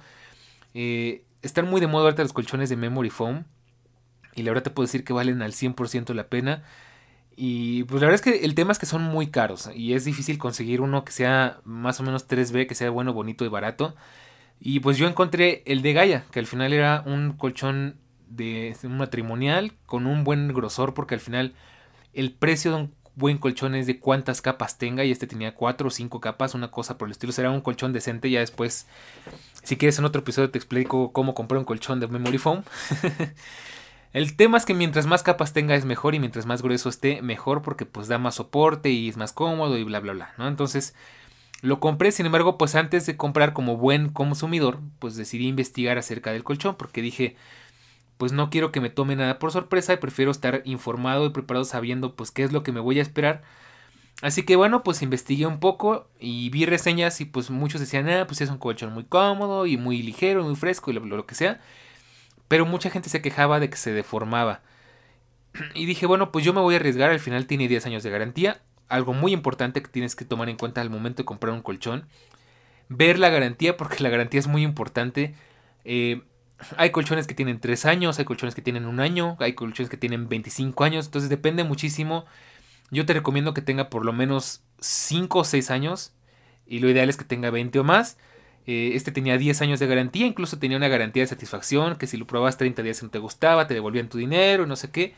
[0.74, 3.44] Eh, están muy de moda ahorita los colchones de Memory Foam.
[4.34, 6.64] Y la verdad te puedo decir que valen al 100% la pena.
[7.36, 9.70] Y pues la verdad es que el tema es que son muy caros.
[9.74, 13.44] Y es difícil conseguir uno que sea más o menos 3B, que sea bueno, bonito
[13.44, 13.94] y barato.
[14.60, 17.96] Y pues yo encontré el de Gaia, que al final era un colchón
[18.28, 21.54] de un matrimonial con un buen grosor, porque al final
[22.14, 25.88] el precio de un buen colchón es de cuántas capas tenga, y este tenía cuatro
[25.88, 27.32] o cinco capas, una cosa por el estilo.
[27.32, 28.30] Será un colchón decente.
[28.30, 28.86] Ya después,
[29.62, 32.62] si quieres, en otro episodio te explico cómo comprar un colchón de Memory Foam.
[34.12, 37.20] El tema es que mientras más capas tenga es mejor y mientras más grueso esté
[37.20, 40.46] mejor porque pues da más soporte y es más cómodo y bla bla bla, ¿no?
[40.46, 40.94] Entonces,
[41.62, 46.30] lo compré, sin embargo, pues antes de comprar como buen consumidor, pues decidí investigar acerca
[46.30, 47.36] del colchón porque dije,
[48.16, 51.64] pues no quiero que me tome nada por sorpresa y prefiero estar informado y preparado
[51.64, 53.42] sabiendo pues qué es lo que me voy a esperar.
[54.22, 58.26] Así que bueno, pues investigué un poco y vi reseñas y pues muchos decían, ah,
[58.26, 61.34] pues es un colchón muy cómodo y muy ligero, muy fresco y lo, lo que
[61.34, 61.60] sea.
[62.48, 64.62] Pero mucha gente se quejaba de que se deformaba.
[65.74, 68.10] Y dije, bueno, pues yo me voy a arriesgar, al final tiene 10 años de
[68.10, 71.62] garantía algo muy importante que tienes que tomar en cuenta al momento de comprar un
[71.62, 72.06] colchón.
[72.88, 75.34] Ver la garantía, porque la garantía es muy importante.
[75.84, 76.22] Eh,
[76.76, 79.96] hay colchones que tienen 3 años, hay colchones que tienen un año, hay colchones que
[79.96, 82.24] tienen 25 años, entonces depende muchísimo.
[82.90, 86.14] Yo te recomiendo que tenga por lo menos 5 o 6 años
[86.66, 88.18] y lo ideal es que tenga 20 o más.
[88.66, 92.16] Eh, este tenía 10 años de garantía, incluso tenía una garantía de satisfacción, que si
[92.16, 95.14] lo probabas 30 días y no te gustaba, te devolvían tu dinero, no sé qué.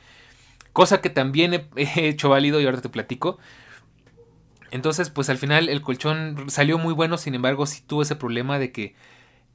[0.72, 1.68] Cosa que también he,
[2.08, 3.38] hecho válido y ahora te platico.
[4.72, 8.58] Entonces, pues al final el colchón salió muy bueno, sin embargo, sí tuvo ese problema
[8.58, 8.94] de que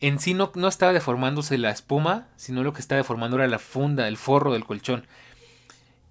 [0.01, 3.59] en sí no, no estaba deformándose la espuma, sino lo que estaba deformando era la
[3.59, 5.05] funda, el forro del colchón.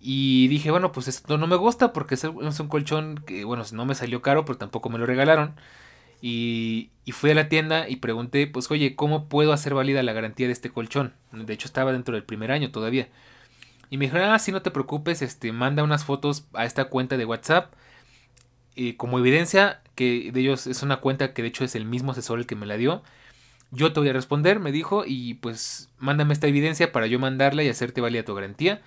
[0.01, 3.85] Y dije, bueno, pues esto no me gusta porque es un colchón que, bueno, no
[3.85, 5.55] me salió caro, pero tampoco me lo regalaron.
[6.23, 10.13] Y, y, fui a la tienda y pregunté, pues, oye, ¿cómo puedo hacer válida la
[10.13, 11.15] garantía de este colchón?
[11.33, 13.09] De hecho, estaba dentro del primer año todavía.
[13.91, 17.17] Y me dijeron, ah, sí, no te preocupes, este, manda unas fotos a esta cuenta
[17.17, 17.73] de WhatsApp.
[18.75, 22.13] Y como evidencia que de ellos es una cuenta que de hecho es el mismo
[22.13, 23.03] asesor el que me la dio.
[23.73, 27.63] Yo te voy a responder, me dijo, y pues mándame esta evidencia para yo mandarla
[27.63, 28.83] y hacerte válida tu garantía.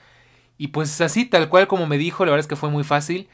[0.58, 3.30] Y pues así, tal cual como me dijo, la verdad es que fue muy fácil.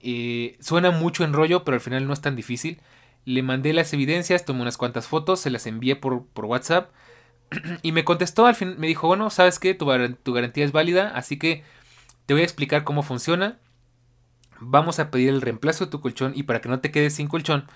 [0.00, 2.80] Eh, suena mucho en rollo, pero al final no es tan difícil.
[3.24, 6.90] Le mandé las evidencias, tomé unas cuantas fotos, se las envié por, por WhatsApp.
[7.82, 9.74] y me contestó, al fin me dijo, bueno, ¿sabes qué?
[9.74, 9.86] Tu,
[10.22, 11.64] tu garantía es válida, así que
[12.26, 13.58] te voy a explicar cómo funciona.
[14.60, 17.26] Vamos a pedir el reemplazo de tu colchón y para que no te quedes sin
[17.26, 17.66] colchón,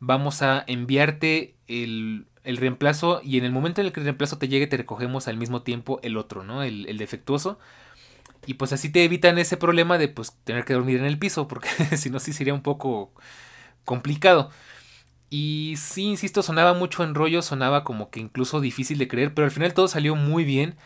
[0.00, 4.38] vamos a enviarte el, el reemplazo y en el momento en el que el reemplazo
[4.38, 6.62] te llegue te recogemos al mismo tiempo el otro, ¿no?
[6.62, 7.58] El, el defectuoso.
[8.46, 11.48] Y pues así te evitan ese problema de pues tener que dormir en el piso,
[11.48, 13.12] porque si no sí sería un poco
[13.84, 14.50] complicado.
[15.30, 19.46] Y sí, insisto, sonaba mucho en rollo, sonaba como que incluso difícil de creer, pero
[19.46, 20.76] al final todo salió muy bien.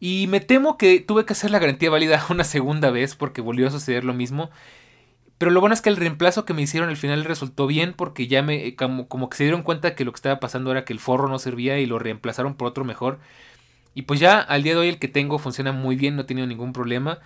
[0.00, 3.68] Y me temo que tuve que hacer la garantía válida una segunda vez porque volvió
[3.68, 4.50] a suceder lo mismo.
[5.38, 8.26] Pero lo bueno es que el reemplazo que me hicieron al final resultó bien porque
[8.26, 10.94] ya me como, como que se dieron cuenta que lo que estaba pasando era que
[10.94, 13.18] el forro no servía y lo reemplazaron por otro mejor.
[13.94, 16.24] Y pues ya al día de hoy el que tengo funciona muy bien, no he
[16.24, 17.18] tenido ningún problema.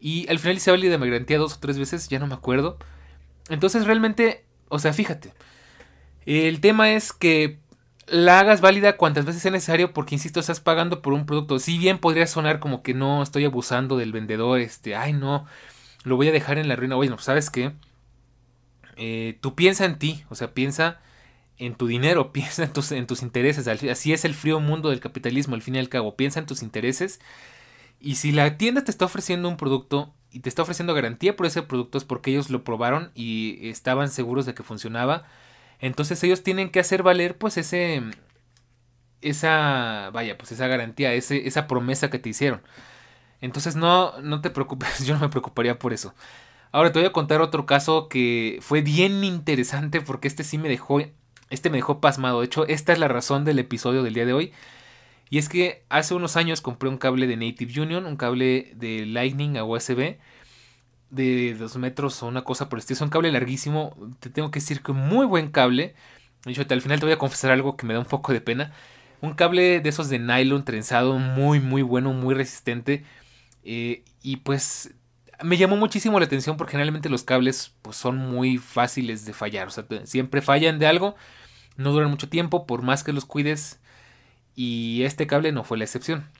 [0.00, 2.78] Y al final hice válida mi garantía dos o tres veces, ya no me acuerdo.
[3.48, 5.32] Entonces realmente, o sea, fíjate.
[6.26, 7.58] El tema es que
[8.06, 11.58] la hagas válida cuantas veces sea necesario porque, insisto, estás pagando por un producto.
[11.58, 15.46] Si bien podría sonar como que no estoy abusando del vendedor, este, ay no,
[16.06, 16.96] lo voy a dejar en la ruina.
[16.96, 17.72] Oye, no, ¿sabes qué?
[18.96, 21.00] Eh, tú piensa en ti, o sea, piensa
[21.58, 23.68] en tu dinero, piensa en tus, en tus intereses.
[23.68, 26.16] Así es el frío mundo del capitalismo, al fin y al cabo.
[26.16, 27.20] Piensa en tus intereses.
[28.00, 31.46] Y si la tienda te está ofreciendo un producto y te está ofreciendo garantía por
[31.46, 35.24] ese producto es porque ellos lo probaron y estaban seguros de que funcionaba
[35.80, 38.02] entonces ellos tienen que hacer valer pues ese
[39.22, 42.62] esa vaya, pues esa garantía, ese, esa promesa que te hicieron.
[43.40, 46.14] Entonces no no te preocupes, yo no me preocuparía por eso.
[46.72, 50.68] Ahora te voy a contar otro caso que fue bien interesante porque este sí me
[50.68, 51.00] dejó
[51.50, 52.40] este me dejó pasmado.
[52.40, 54.52] De hecho, esta es la razón del episodio del día de hoy.
[55.30, 59.06] Y es que hace unos años compré un cable de Native Union, un cable de
[59.06, 60.18] Lightning a USB
[61.10, 62.96] de dos metros o una cosa por el estilo.
[62.96, 63.96] Es un cable larguísimo.
[64.20, 65.94] Te tengo que decir que muy buen cable.
[66.44, 68.40] De hecho, al final te voy a confesar algo que me da un poco de
[68.40, 68.72] pena.
[69.20, 73.04] Un cable de esos de nylon trenzado, muy, muy bueno, muy resistente.
[73.68, 74.94] Eh, y pues
[75.42, 79.66] me llamó muchísimo la atención porque generalmente los cables pues, son muy fáciles de fallar.
[79.66, 81.16] O sea, siempre fallan de algo.
[81.76, 83.80] No duran mucho tiempo por más que los cuides.
[84.54, 86.30] Y este cable no fue la excepción.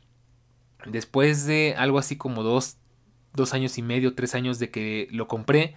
[0.87, 2.77] Después de algo así como dos,
[3.35, 5.75] dos años y medio, tres años de que lo compré,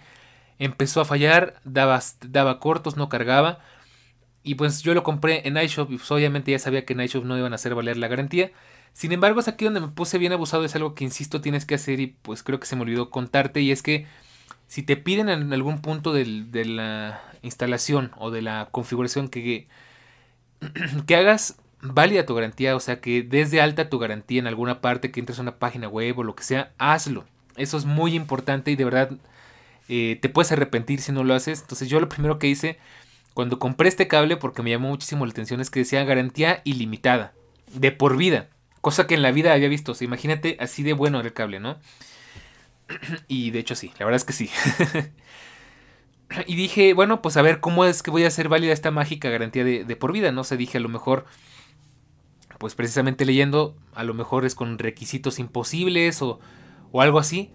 [0.58, 3.58] empezó a fallar, daba, daba cortos, no cargaba.
[4.44, 7.24] Y pues yo lo compré en iShop y pues obviamente ya sabía que en iShop
[7.24, 8.52] no iban a hacer valer la garantía.
[8.92, 11.74] Sin embargo, es aquí donde me puse bien abusado, es algo que insisto tienes que
[11.74, 14.06] hacer y pues creo que se me olvidó contarte y es que
[14.66, 16.24] si te piden en algún punto de
[16.64, 19.66] la instalación o de la configuración que,
[21.06, 25.10] que hagas válida tu garantía, o sea que desde alta tu garantía en alguna parte,
[25.10, 27.24] que entres a una página web o lo que sea, hazlo.
[27.56, 29.10] Eso es muy importante y de verdad
[29.88, 31.62] eh, te puedes arrepentir si no lo haces.
[31.62, 32.78] Entonces yo lo primero que hice
[33.34, 37.32] cuando compré este cable, porque me llamó muchísimo la atención, es que decía garantía ilimitada,
[37.72, 38.48] de por vida.
[38.80, 39.92] Cosa que en la vida había visto.
[39.92, 41.78] O imagínate así de bueno el cable, ¿no?
[43.28, 44.50] y de hecho sí, la verdad es que sí.
[46.46, 49.30] y dije, bueno, pues a ver cómo es que voy a hacer válida esta mágica
[49.30, 50.44] garantía de, por vida, ¿no?
[50.44, 51.26] se dije, a lo mejor,
[52.58, 56.40] pues precisamente leyendo, a lo mejor es con requisitos imposibles o
[56.92, 57.50] o algo así.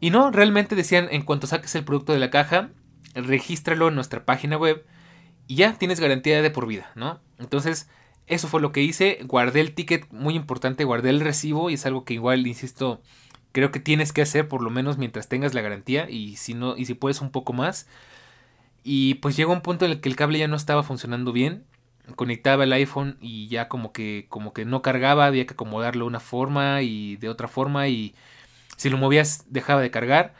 [0.00, 2.70] Y no, realmente decían, en cuanto saques el producto de la caja,
[3.14, 4.84] regístralo en nuestra página web
[5.46, 7.20] y ya tienes garantía de por vida, ¿no?
[7.38, 7.88] Entonces,
[8.28, 11.86] eso fue lo que hice, guardé el ticket, muy importante, guardé el recibo y es
[11.86, 13.00] algo que igual, insisto,
[13.52, 16.76] creo que tienes que hacer por lo menos mientras tengas la garantía y si no
[16.76, 17.88] y si puedes un poco más.
[18.84, 21.64] Y pues llegó un punto en el que el cable ya no estaba funcionando bien.
[22.16, 26.08] Conectaba el iPhone y ya como que como que no cargaba, había que acomodarlo de
[26.08, 28.14] una forma y de otra forma y
[28.76, 30.34] si lo movías dejaba de cargar.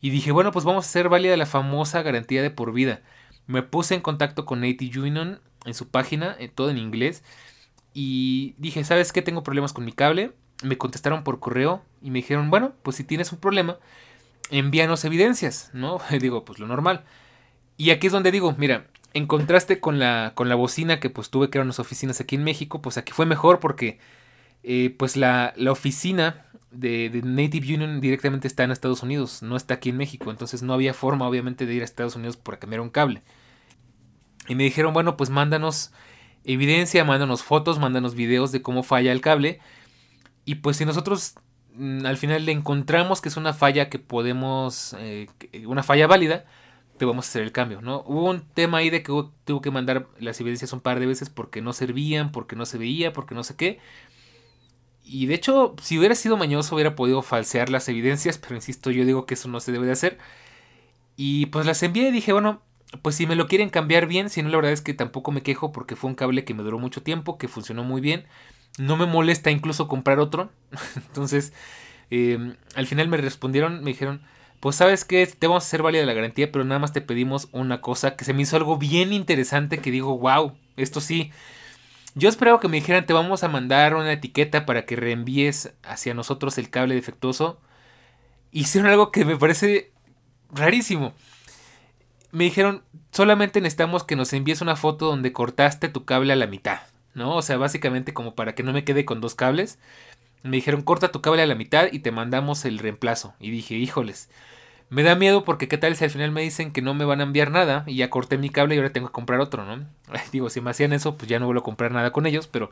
[0.00, 3.02] Y dije, bueno, pues vamos a hacer válida la famosa garantía de por vida.
[3.46, 7.22] Me puse en contacto con AT Union en su página, eh, todo en inglés.
[7.94, 9.22] Y dije, ¿sabes qué?
[9.22, 10.32] Tengo problemas con mi cable.
[10.62, 13.78] Me contestaron por correo y me dijeron, bueno, pues si tienes un problema,
[14.50, 16.00] envíanos evidencias, ¿no?
[16.20, 17.04] digo, pues lo normal.
[17.76, 21.30] Y aquí es donde digo, mira, en contraste con la, con la bocina que pues
[21.30, 23.98] tuve que ir a unas oficinas aquí en México, pues aquí fue mejor porque
[24.62, 29.74] eh, pues la, la oficina de, Native Union directamente está en Estados Unidos, no está
[29.74, 32.80] aquí en México, entonces no había forma obviamente de ir a Estados Unidos para cambiar
[32.80, 33.22] un cable.
[34.48, 35.92] Y me dijeron, bueno, pues mándanos
[36.44, 39.60] evidencia, mándanos fotos, mándanos videos de cómo falla el cable.
[40.44, 41.34] Y pues si nosotros
[41.74, 45.28] mm, al final le encontramos que es una falla que podemos, eh,
[45.66, 46.46] una falla válida,
[46.96, 48.02] te vamos a hacer el cambio, ¿no?
[48.06, 49.12] Hubo un tema ahí de que
[49.44, 52.78] tuve que mandar las evidencias un par de veces porque no servían, porque no se
[52.78, 53.78] veía, porque no sé qué.
[55.04, 59.04] Y de hecho, si hubiera sido mañoso, hubiera podido falsear las evidencias, pero insisto, yo
[59.04, 60.18] digo que eso no se debe de hacer.
[61.16, 62.62] Y pues las envié y dije, bueno,
[63.02, 65.42] pues si me lo quieren cambiar bien, si no, la verdad es que tampoco me
[65.42, 68.26] quejo porque fue un cable que me duró mucho tiempo, que funcionó muy bien.
[68.78, 70.50] No me molesta incluso comprar otro.
[70.96, 71.52] Entonces,
[72.10, 74.22] em, al final me respondieron, me dijeron,
[74.60, 77.48] pues sabes que te vamos a hacer válida la garantía, pero nada más te pedimos
[77.52, 81.30] una cosa que se me hizo algo bien interesante que digo, wow, esto sí,
[82.14, 86.14] yo esperaba que me dijeran, te vamos a mandar una etiqueta para que reenvíes hacia
[86.14, 87.60] nosotros el cable defectuoso.
[88.50, 89.92] Hicieron algo que me parece
[90.50, 91.14] rarísimo.
[92.30, 96.46] Me dijeron, solamente necesitamos que nos envíes una foto donde cortaste tu cable a la
[96.46, 96.80] mitad,
[97.14, 97.36] ¿no?
[97.36, 99.78] O sea, básicamente como para que no me quede con dos cables.
[100.42, 103.34] Me dijeron, corta tu cable a la mitad y te mandamos el reemplazo.
[103.40, 104.28] Y dije, híjoles,
[104.90, 107.20] me da miedo porque qué tal si al final me dicen que no me van
[107.20, 109.86] a enviar nada y ya corté mi cable y ahora tengo que comprar otro, ¿no?
[110.32, 112.70] Digo, si me hacían eso, pues ya no vuelvo a comprar nada con ellos, pero...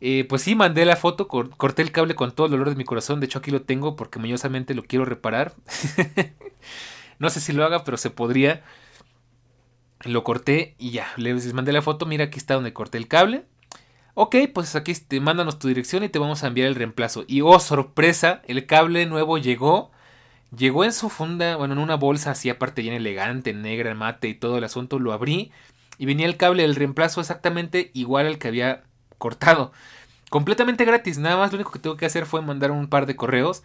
[0.00, 2.84] Eh, pues sí, mandé la foto, corté el cable con todo el dolor de mi
[2.84, 3.18] corazón.
[3.18, 5.54] De hecho, aquí lo tengo porque mañosamente lo quiero reparar.
[7.18, 8.62] no sé si lo haga, pero se podría.
[10.04, 13.44] Lo corté y ya, les mandé la foto, mira aquí está donde corté el cable.
[14.14, 17.24] Ok, pues aquí te mándanos tu dirección y te vamos a enviar el reemplazo.
[17.28, 19.92] Y oh, sorpresa, el cable nuevo llegó.
[20.56, 24.34] Llegó en su funda, bueno, en una bolsa así aparte bien elegante, negra, mate y
[24.34, 24.98] todo el asunto.
[24.98, 25.52] Lo abrí
[25.98, 28.82] y venía el cable del reemplazo exactamente igual al que había
[29.18, 29.72] cortado.
[30.30, 33.16] Completamente gratis, nada más lo único que tengo que hacer fue mandar un par de
[33.16, 33.62] correos.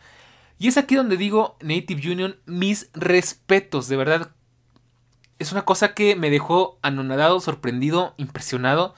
[0.64, 4.32] Y es aquí donde digo, Native Union, mis respetos, de verdad.
[5.38, 8.96] Es una cosa que me dejó anonadado, sorprendido, impresionado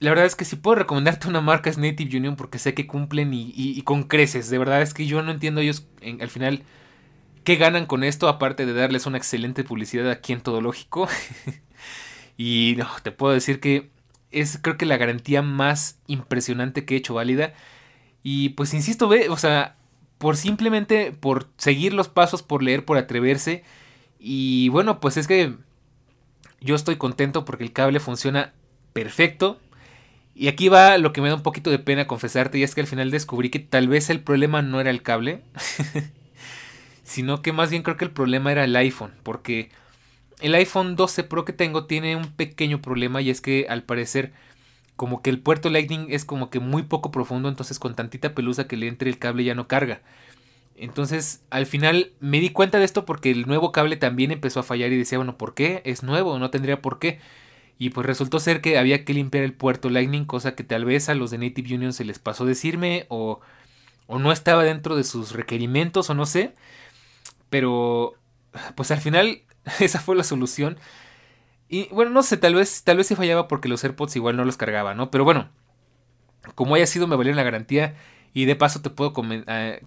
[0.00, 2.86] la verdad es que si puedo recomendarte una marca es Native Union porque sé que
[2.86, 4.48] cumplen y, con creces.
[4.48, 5.86] De verdad es que yo no entiendo ellos
[6.20, 6.62] al final
[7.44, 11.08] qué ganan con esto aparte de darles una excelente publicidad aquí en Todo Lógico.
[12.36, 13.90] y no, te puedo decir que
[14.30, 17.54] es creo que la garantía más impresionante que he hecho válida.
[18.22, 19.76] Y pues insisto, ve, o sea,
[20.18, 23.64] por simplemente por seguir los pasos, por leer, por atreverse.
[24.18, 25.54] Y bueno, pues es que
[26.60, 28.52] yo estoy contento porque el cable funciona
[28.92, 29.60] perfecto.
[30.34, 32.80] Y aquí va lo que me da un poquito de pena confesarte, y es que
[32.80, 35.42] al final descubrí que tal vez el problema no era el cable,
[37.02, 39.70] sino que más bien creo que el problema era el iPhone, porque
[40.40, 44.32] el iPhone 12 Pro que tengo tiene un pequeño problema y es que al parecer
[44.98, 48.66] como que el puerto Lightning es como que muy poco profundo, entonces con tantita pelusa
[48.66, 50.02] que le entre el cable ya no carga.
[50.76, 54.64] Entonces al final me di cuenta de esto porque el nuevo cable también empezó a
[54.64, 55.82] fallar y decía, bueno, ¿por qué?
[55.84, 57.20] Es nuevo, no tendría por qué.
[57.78, 61.08] Y pues resultó ser que había que limpiar el puerto Lightning, cosa que tal vez
[61.08, 63.38] a los de Native Union se les pasó decirme o,
[64.08, 66.56] o no estaba dentro de sus requerimientos o no sé.
[67.50, 68.14] Pero
[68.74, 69.42] pues al final
[69.78, 70.76] esa fue la solución.
[71.68, 74.44] Y bueno, no sé, tal vez, tal vez se fallaba porque los AirPods igual no
[74.44, 75.10] los cargaba, ¿no?
[75.10, 75.48] Pero bueno,
[76.54, 77.96] como haya sido, me valió la garantía.
[78.34, 79.12] Y de paso te puedo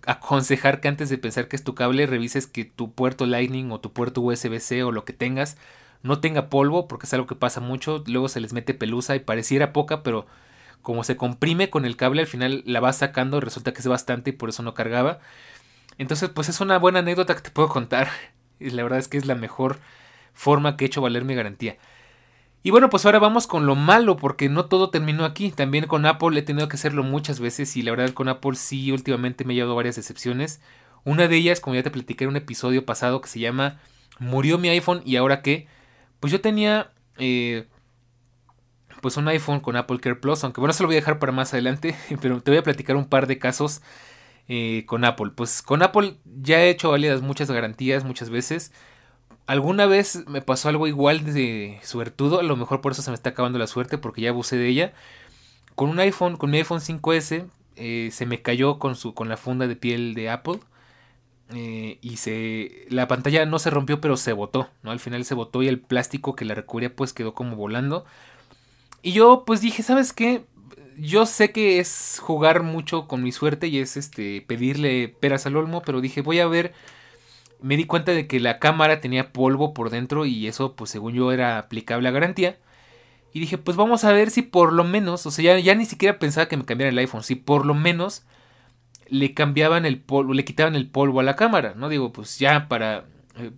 [0.05, 3.79] aconsejar que antes de pensar que es tu cable, revises que tu puerto Lightning o
[3.79, 5.57] tu puerto USB-C o lo que tengas
[6.03, 9.19] no tenga polvo, porque es algo que pasa mucho, luego se les mete pelusa y
[9.19, 10.25] pareciera poca, pero
[10.81, 14.31] como se comprime con el cable, al final la va sacando, resulta que es bastante
[14.31, 15.19] y por eso no cargaba.
[15.97, 18.09] Entonces, pues es una buena anécdota que te puedo contar.
[18.59, 19.79] Y la verdad es que es la mejor
[20.33, 21.77] forma que he hecho valer mi garantía.
[22.63, 25.51] Y bueno, pues ahora vamos con lo malo, porque no todo terminó aquí.
[25.51, 28.91] También con Apple he tenido que hacerlo muchas veces y la verdad con Apple sí
[28.91, 30.61] últimamente me he llevado varias decepciones.
[31.03, 33.79] Una de ellas, como ya te platiqué en un episodio pasado, que se llama
[34.19, 35.67] Murió mi iPhone y ahora qué.
[36.19, 37.67] Pues yo tenía eh,
[39.01, 41.31] pues un iPhone con Apple Care Plus, aunque bueno, se lo voy a dejar para
[41.31, 43.81] más adelante, pero te voy a platicar un par de casos
[44.47, 45.31] eh, con Apple.
[45.35, 48.71] Pues con Apple ya he hecho válidas muchas garantías muchas veces.
[49.51, 53.15] Alguna vez me pasó algo igual de suertudo, a lo mejor por eso se me
[53.15, 54.93] está acabando la suerte porque ya abusé de ella.
[55.75, 59.35] Con un iPhone, con mi iPhone 5S, eh, se me cayó con, su, con la
[59.35, 60.61] funda de piel de Apple.
[61.53, 65.33] Eh, y se la pantalla no se rompió pero se botó no al final se
[65.35, 68.05] botó y el plástico que la recubría pues quedó como volando
[69.01, 70.45] y yo pues dije sabes qué
[70.97, 75.57] yo sé que es jugar mucho con mi suerte y es este pedirle peras al
[75.57, 76.73] olmo pero dije voy a ver
[77.61, 81.13] me di cuenta de que la cámara tenía polvo por dentro y eso pues según
[81.13, 82.57] yo era aplicable a garantía
[83.33, 85.85] y dije pues vamos a ver si por lo menos o sea ya, ya ni
[85.85, 88.23] siquiera pensaba que me cambiara el iPhone si por lo menos
[89.11, 91.89] le cambiaban el polvo, le quitaban el polvo a la cámara, ¿no?
[91.89, 93.03] Digo, pues ya para,
[93.35, 93.51] eh,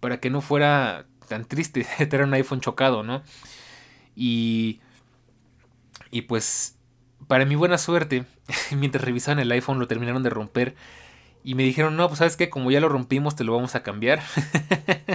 [0.00, 3.22] para que no fuera tan triste tener un iPhone chocado, ¿no?
[4.14, 4.80] Y,
[6.10, 6.76] y pues,
[7.26, 8.26] para mi buena suerte,
[8.76, 10.76] mientras revisaban el iPhone lo terminaron de romper
[11.48, 13.82] y me dijeron, no, pues sabes que como ya lo rompimos te lo vamos a
[13.82, 14.22] cambiar.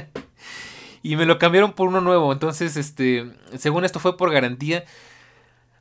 [1.04, 4.84] y me lo cambiaron por uno nuevo, entonces, este, según esto fue por garantía.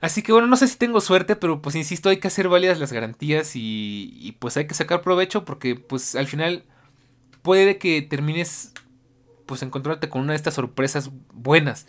[0.03, 2.79] Así que bueno, no sé si tengo suerte, pero pues insisto, hay que hacer válidas
[2.79, 6.65] las garantías y, pues hay que sacar provecho porque pues al final
[7.41, 8.75] puede que termines
[9.47, 11.87] pues encontrándote con una de estas sorpresas buenas.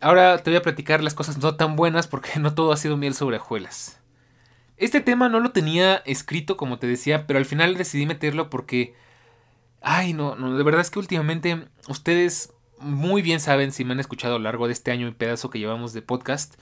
[0.00, 2.96] Ahora te voy a platicar las cosas no tan buenas porque no todo ha sido
[2.96, 4.00] miel sobre hojuelas.
[4.78, 8.94] Este tema no lo tenía escrito como te decía, pero al final decidí meterlo porque...
[9.80, 14.00] Ay, no, no, de verdad es que últimamente ustedes muy bien saben si me han
[14.00, 16.54] escuchado a lo largo de este año y pedazo que llevamos de podcast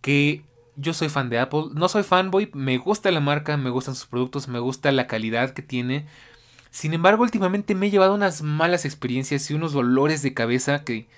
[0.00, 0.42] que
[0.76, 1.64] yo soy fan de Apple.
[1.74, 5.50] No soy fanboy, me gusta la marca, me gustan sus productos, me gusta la calidad
[5.50, 6.06] que tiene.
[6.70, 11.08] Sin embargo, últimamente me he llevado unas malas experiencias y unos dolores de cabeza que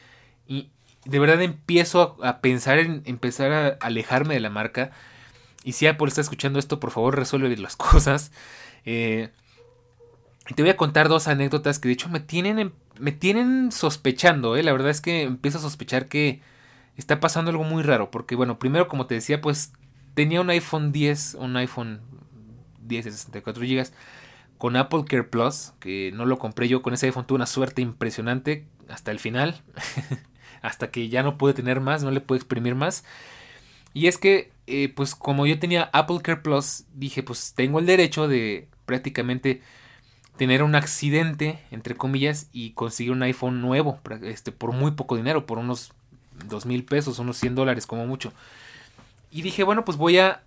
[0.47, 0.71] y
[1.05, 4.93] de verdad empiezo a, pensar en empezar a alejarme de la marca.
[5.65, 8.33] Y si Apple está escuchando esto, por favor resuelve las cosas.
[8.85, 9.31] Eh,
[10.57, 14.57] te voy a contar dos anécdotas que de hecho me tienen, me tienen sospechando.
[14.57, 14.63] Eh.
[14.63, 16.41] La verdad es que empiezo a sospechar que
[16.97, 18.11] está pasando algo muy raro.
[18.11, 19.73] Porque, bueno, primero, como te decía, pues
[20.15, 22.01] tenía un iPhone 10, un iPhone
[22.81, 23.91] 10 de 64 GB
[24.63, 27.83] con Apple Care Plus, que no lo compré yo con ese iPhone, tuve una suerte
[27.83, 29.61] impresionante hasta el final,
[30.63, 33.05] hasta que ya no pude tener más, no le pude exprimir más.
[33.95, 37.87] Y es que, eh, pues como yo tenía Apple Care Plus, dije, pues tengo el
[37.87, 39.63] derecho de prácticamente
[40.37, 45.47] tener un accidente, entre comillas, y conseguir un iPhone nuevo, este, por muy poco dinero,
[45.47, 45.93] por unos
[46.49, 48.33] dos mil pesos, unos 100 dólares como mucho.
[49.31, 50.43] Y dije, bueno, pues voy a,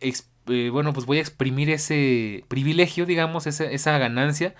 [0.00, 4.54] eh, bueno, pues voy a exprimir ese privilegio, digamos, esa, esa ganancia.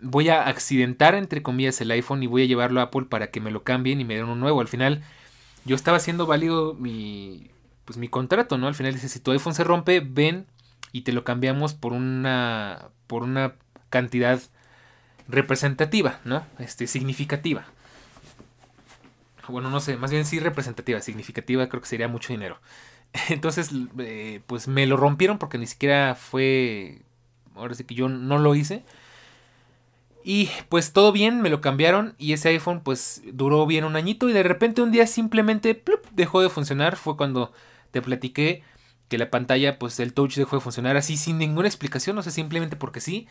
[0.00, 3.40] Voy a accidentar, entre comillas, el iPhone y voy a llevarlo a Apple para que
[3.40, 4.60] me lo cambien y me den uno nuevo.
[4.60, 5.02] Al final,
[5.66, 7.50] yo estaba haciendo válido mi,
[7.84, 8.68] pues mi contrato, ¿no?
[8.68, 10.46] Al final dice, si tu iPhone se rompe, ven
[10.92, 13.54] y te lo cambiamos por una, por una
[13.90, 14.40] cantidad
[15.28, 16.46] representativa, ¿no?
[16.58, 17.66] Este, significativa.
[19.48, 22.58] Bueno, no sé, más bien sí representativa, significativa creo que sería mucho dinero.
[23.28, 27.02] Entonces, eh, pues me lo rompieron porque ni siquiera fue,
[27.54, 28.84] ahora sí que yo no lo hice.
[30.28, 34.28] Y pues todo bien, me lo cambiaron y ese iPhone pues duró bien un añito
[34.28, 36.96] y de repente un día simplemente dejó de funcionar.
[36.96, 37.52] Fue cuando
[37.92, 38.64] te platiqué
[39.08, 42.32] que la pantalla pues el touch dejó de funcionar así sin ninguna explicación, o sea,
[42.32, 43.28] simplemente porque sí.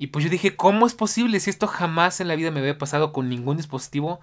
[0.00, 2.76] Y pues yo dije, ¿cómo es posible si esto jamás en la vida me había
[2.76, 4.18] pasado con ningún dispositivo?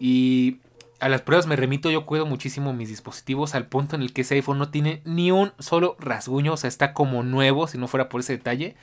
[0.00, 0.56] Y
[0.98, 4.22] a las pruebas me remito, yo cuido muchísimo mis dispositivos al punto en el que
[4.22, 7.86] ese iPhone no tiene ni un solo rasguño, o sea, está como nuevo si no
[7.86, 8.74] fuera por ese detalle.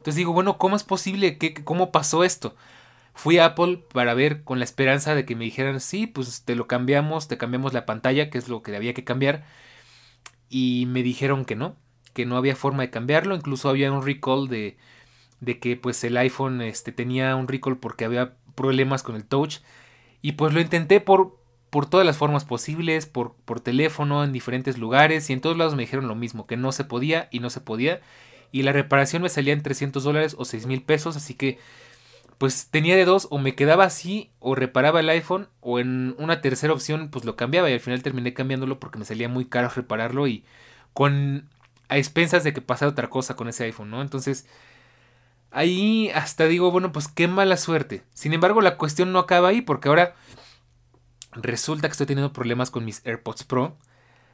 [0.00, 1.36] Entonces digo, bueno, ¿cómo es posible?
[1.36, 2.56] ¿Qué, ¿Cómo pasó esto?
[3.12, 6.54] Fui a Apple para ver con la esperanza de que me dijeran, sí, pues te
[6.54, 9.44] lo cambiamos, te cambiamos la pantalla, que es lo que había que cambiar.
[10.48, 11.76] Y me dijeron que no,
[12.14, 13.34] que no había forma de cambiarlo.
[13.34, 14.78] Incluso había un recall de,
[15.40, 19.58] de que pues el iPhone este, tenía un recall porque había problemas con el touch.
[20.22, 21.38] Y pues lo intenté por,
[21.68, 25.28] por todas las formas posibles, por, por teléfono, en diferentes lugares.
[25.28, 27.60] Y en todos lados me dijeron lo mismo, que no se podía y no se
[27.60, 28.00] podía
[28.52, 31.58] y la reparación me salía en 300 dólares o 6 mil pesos, así que
[32.38, 36.40] pues tenía de dos, o me quedaba así, o reparaba el iPhone, o en una
[36.40, 39.68] tercera opción pues lo cambiaba y al final terminé cambiándolo porque me salía muy caro
[39.68, 40.44] repararlo y
[40.94, 41.48] con
[41.88, 44.00] a expensas de que pasara otra cosa con ese iPhone, ¿no?
[44.00, 44.46] Entonces
[45.50, 48.04] ahí hasta digo, bueno, pues qué mala suerte.
[48.14, 50.14] Sin embargo, la cuestión no acaba ahí porque ahora
[51.32, 53.76] resulta que estoy teniendo problemas con mis AirPods Pro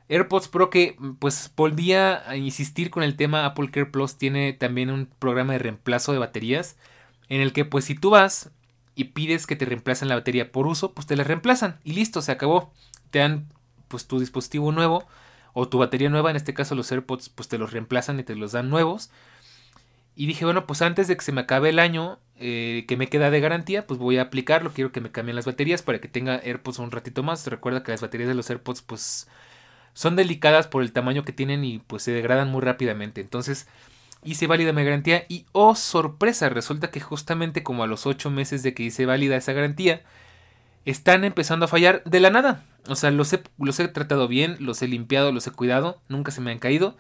[0.09, 4.91] AirPods Pro que pues volvía a insistir con el tema Apple Care Plus tiene también
[4.91, 6.77] un programa de reemplazo de baterías
[7.29, 8.51] en el que pues si tú vas
[8.95, 12.23] y pides que te reemplacen la batería por uso, pues te la reemplazan y listo,
[12.23, 12.73] se acabó.
[13.11, 13.47] Te dan
[13.89, 15.07] pues tu dispositivo nuevo
[15.53, 18.35] o tu batería nueva, en este caso los AirPods pues te los reemplazan y te
[18.35, 19.11] los dan nuevos.
[20.15, 23.09] Y dije, bueno, pues antes de que se me acabe el año eh, que me
[23.09, 24.73] queda de garantía, pues voy a aplicarlo.
[24.73, 27.47] Quiero que me cambien las baterías para que tenga AirPods un ratito más.
[27.47, 29.29] Recuerda que las baterías de los AirPods pues
[29.97, 33.23] son delicadas por el tamaño que tienen y pues se degradan muy rápidamente.
[33.23, 33.67] Entonces
[34.23, 38.63] hice válida mi garantía y oh sorpresa, resulta que justamente como a los 8 meses
[38.63, 40.03] de que hice válida esa garantía,
[40.85, 42.63] están empezando a fallar de la nada.
[42.89, 46.31] O sea, los he, los he tratado bien, los he limpiado, los he cuidado, nunca
[46.31, 46.99] se me han caído.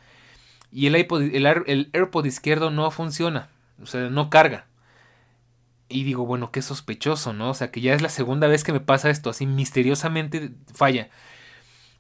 [0.73, 3.51] Y el, el, el AirPod izquierdo no funciona,
[3.83, 4.69] o sea, no carga.
[5.91, 7.51] Y digo, bueno, qué sospechoso, ¿no?
[7.51, 11.11] O sea, que ya es la segunda vez que me pasa esto, así misteriosamente falla.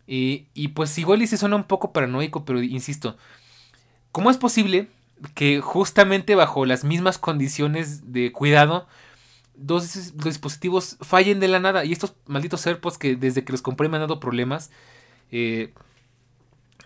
[0.06, 3.16] Y, pues igual y se suena un poco paranoico, pero insisto,
[4.12, 4.88] ¿cómo es posible
[5.34, 8.86] que justamente bajo las mismas condiciones de cuidado,
[9.56, 11.84] dos dispositivos fallen de la nada?
[11.84, 14.70] Y estos malditos AirPods que desde que los compré me han dado problemas,
[15.32, 15.72] eh,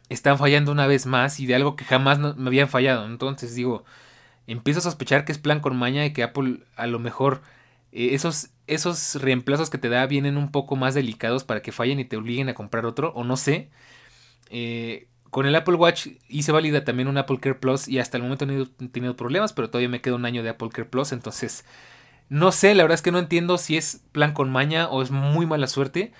[0.08, 3.06] están fallando una vez más y de algo que jamás me habían fallado.
[3.06, 3.84] Entonces digo,
[4.46, 7.42] empiezo a sospechar que es plan con maña y que Apple a lo mejor
[7.92, 12.00] eh, esos, esos reemplazos que te da vienen un poco más delicados para que fallen
[12.00, 13.70] y te obliguen a comprar otro, o no sé.
[14.50, 18.24] Eh, con el Apple Watch hice válida también un Apple Care Plus y hasta el
[18.24, 21.12] momento no he tenido problemas, pero todavía me queda un año de Apple Care Plus,
[21.12, 21.64] entonces
[22.28, 25.10] no sé, la verdad es que no entiendo si es plan con maña o es
[25.10, 26.12] muy mala suerte,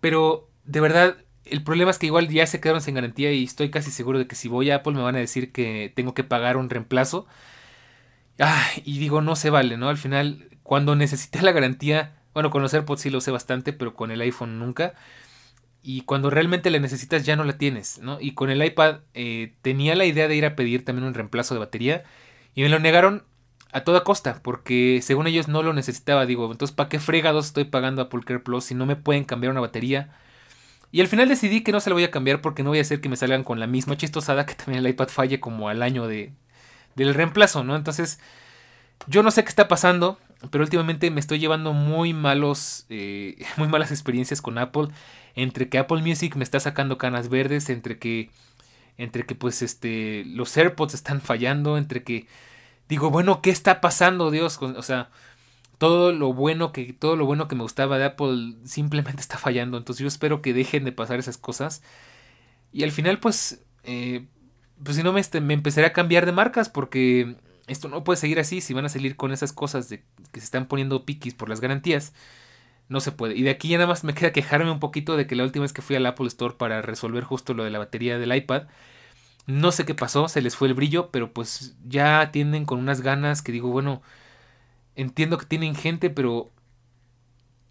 [0.00, 3.70] pero de verdad el problema es que igual ya se quedaron sin garantía y estoy
[3.70, 6.24] casi seguro de que si voy a Apple me van a decir que tengo que
[6.24, 7.26] pagar un reemplazo.
[8.38, 9.88] Ah, y digo, no se vale, ¿no?
[9.88, 13.94] Al final cuando necesité la garantía, bueno, con los AirPods sí lo sé bastante, pero
[13.94, 14.94] con el iPhone nunca.
[15.82, 18.18] Y cuando realmente la necesitas ya no la tienes, ¿no?
[18.20, 21.54] Y con el iPad eh, tenía la idea de ir a pedir también un reemplazo
[21.54, 22.02] de batería
[22.56, 23.22] y me lo negaron
[23.70, 26.26] a toda costa, porque según ellos no lo necesitaba.
[26.26, 29.52] Digo, entonces, ¿para qué fregados estoy pagando a Care Plus si no me pueden cambiar
[29.52, 30.16] una batería?
[30.90, 32.82] Y al final decidí que no se la voy a cambiar porque no voy a
[32.82, 35.82] hacer que me salgan con la misma chistosada que también el iPad falle como al
[35.82, 36.32] año de,
[36.96, 37.76] del reemplazo, ¿no?
[37.76, 38.18] Entonces,
[39.06, 40.18] yo no sé qué está pasando
[40.50, 44.88] pero últimamente me estoy llevando muy malos, eh, muy malas experiencias con Apple.
[45.34, 48.30] Entre que Apple Music me está sacando canas verdes, entre que
[48.98, 52.26] entre que pues este los AirPods están fallando, entre que
[52.88, 54.58] digo, bueno, ¿qué está pasando, Dios?
[54.62, 55.10] O sea,
[55.78, 59.76] todo lo bueno que todo lo bueno que me gustaba de Apple simplemente está fallando,
[59.78, 61.82] entonces yo espero que dejen de pasar esas cosas.
[62.72, 64.26] Y al final pues eh,
[64.82, 68.16] pues si no me, este, me empezaré a cambiar de marcas porque esto no puede
[68.18, 71.34] seguir así si van a salir con esas cosas de que se están poniendo piquis
[71.34, 72.12] por las garantías.
[72.88, 73.34] No se puede.
[73.36, 75.64] Y de aquí ya nada más me queda quejarme un poquito de que la última
[75.64, 78.64] vez que fui al Apple Store para resolver justo lo de la batería del iPad,
[79.46, 83.00] no sé qué pasó, se les fue el brillo, pero pues ya tienen con unas
[83.00, 84.02] ganas que digo, bueno,
[84.94, 86.52] entiendo que tienen gente, pero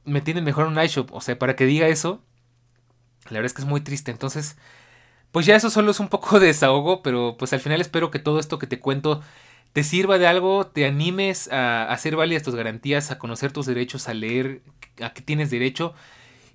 [0.06, 1.14] me tienen mejor un iShop.
[1.14, 2.22] O sea, para que diga eso,
[3.26, 4.12] la verdad es que es muy triste.
[4.12, 4.58] Entonces,
[5.32, 8.20] pues ya eso solo es un poco de desahogo, pero pues al final espero que
[8.20, 9.22] todo esto que te cuento
[9.76, 14.08] te sirva de algo, te animes a hacer válidas tus garantías, a conocer tus derechos,
[14.08, 14.62] a leer
[15.02, 15.94] a qué tienes derecho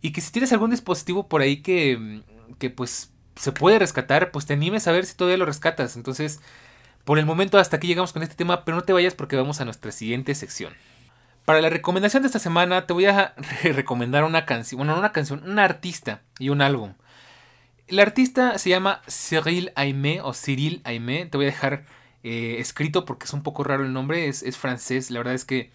[0.00, 2.22] y que si tienes algún dispositivo por ahí que,
[2.58, 5.96] que pues se puede rescatar, pues te animes a ver si todavía lo rescatas.
[5.96, 6.40] Entonces,
[7.04, 9.60] por el momento hasta aquí llegamos con este tema, pero no te vayas porque vamos
[9.60, 10.72] a nuestra siguiente sección.
[11.44, 15.12] Para la recomendación de esta semana te voy a recomendar una canción, bueno, no una
[15.12, 16.94] canción, un artista y un álbum.
[17.86, 21.84] El artista se llama Cyril Aimé o Cyril Aimé, te voy a dejar
[22.22, 25.70] eh, escrito porque es un poco raro el nombre, es, francés, la verdad es que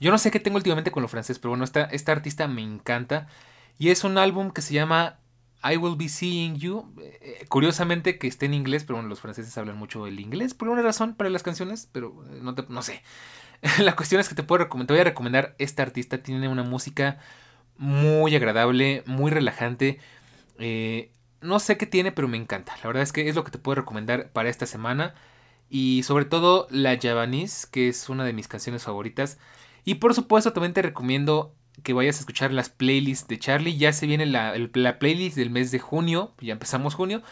[0.00, 2.62] yo no sé qué tengo últimamente con lo francés, pero bueno, esta, esta artista me
[2.62, 3.28] encanta
[3.78, 5.18] y es un álbum que se llama
[5.62, 9.56] I Will Be Seeing You, eh, curiosamente que esté en inglés, pero bueno, los franceses
[9.58, 13.02] hablan mucho el inglés por una razón para las canciones, pero eh, no, no sé.
[13.78, 17.18] la cuestión es que te, puedo te voy a recomendar esta artista, tiene una música
[17.76, 20.00] muy agradable, muy relajante.
[21.42, 22.74] no sé qué tiene, pero me encanta.
[22.82, 25.14] La verdad es que es lo que te puedo recomendar para esta semana.
[25.74, 29.38] Y sobre todo La Javanese, que es una de mis canciones favoritas.
[29.86, 33.78] Y por supuesto también te recomiendo que vayas a escuchar las playlists de Charlie.
[33.78, 34.52] Ya se viene la,
[34.98, 36.34] playlist del mes de junio.
[36.42, 37.22] Ya empezamos junio.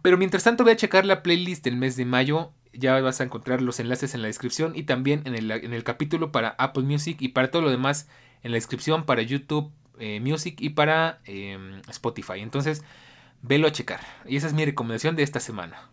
[0.00, 2.52] Pero mientras tanto voy a checar la playlist del mes de mayo.
[2.72, 6.56] Ya vas a encontrar los enlaces en la descripción y también en el, capítulo para
[6.56, 8.08] Apple Music y para todo lo demás
[8.42, 12.40] en la descripción para YouTube eh, Music y para em, Spotify.
[12.40, 12.82] Entonces,
[13.42, 14.00] velo a checar.
[14.26, 15.90] Y esa es mi recomendación de esta semana.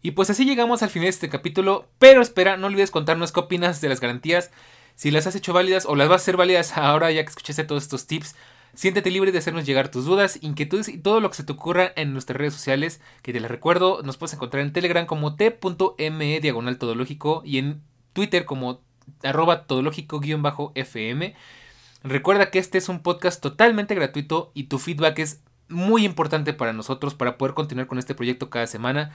[0.00, 3.40] Y pues así llegamos al final de este capítulo, pero espera, no olvides contarnos qué
[3.40, 4.50] opinas de las garantías,
[4.94, 7.64] si las has hecho válidas o las vas a hacer válidas ahora ya que escuchaste
[7.64, 8.36] todos estos tips.
[8.74, 11.92] Siéntete libre de hacernos llegar tus dudas, inquietudes y todo lo que se te ocurra
[11.96, 16.40] en nuestras redes sociales, que te las recuerdo, nos puedes encontrar en Telegram como t.me
[16.40, 17.82] diagonal todológico y en
[18.12, 18.80] Twitter como
[19.24, 21.34] arroba todológico-fm.
[22.04, 26.72] Recuerda que este es un podcast totalmente gratuito y tu feedback es muy importante para
[26.72, 29.12] nosotros para poder continuar con este proyecto cada semana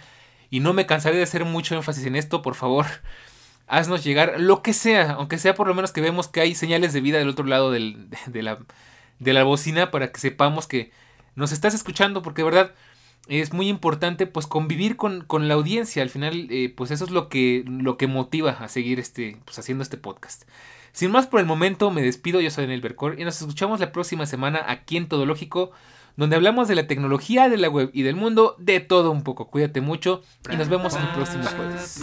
[0.53, 2.85] y no me cansaré de hacer mucho énfasis en esto, por favor,
[3.65, 6.93] haznos llegar lo que sea, aunque sea por lo menos que vemos que hay señales
[6.93, 8.59] de vida del otro lado del, de, la,
[9.17, 10.91] de la bocina para que sepamos que
[11.33, 12.75] nos estás escuchando, porque de verdad
[13.27, 17.29] es muy importante pues convivir con, la audiencia, al final eh, pues eso es lo
[17.29, 20.43] que, lo que motiva a seguir este, pues, haciendo este podcast.
[20.91, 23.91] Sin más por el momento, me despido, yo soy Daniel Bercor y nos escuchamos la
[23.91, 25.71] próxima semana aquí en Todo Lógico
[26.15, 29.47] donde hablamos de la tecnología, de la web y del mundo, de todo un poco.
[29.47, 32.01] Cuídate mucho y nos vemos en el próximo jueves.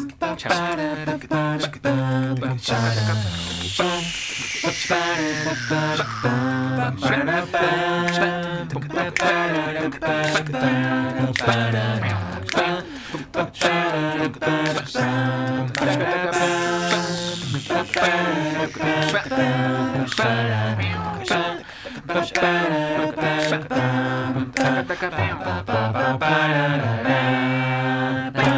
[26.21, 28.50] Ba-da-da-da-da-da.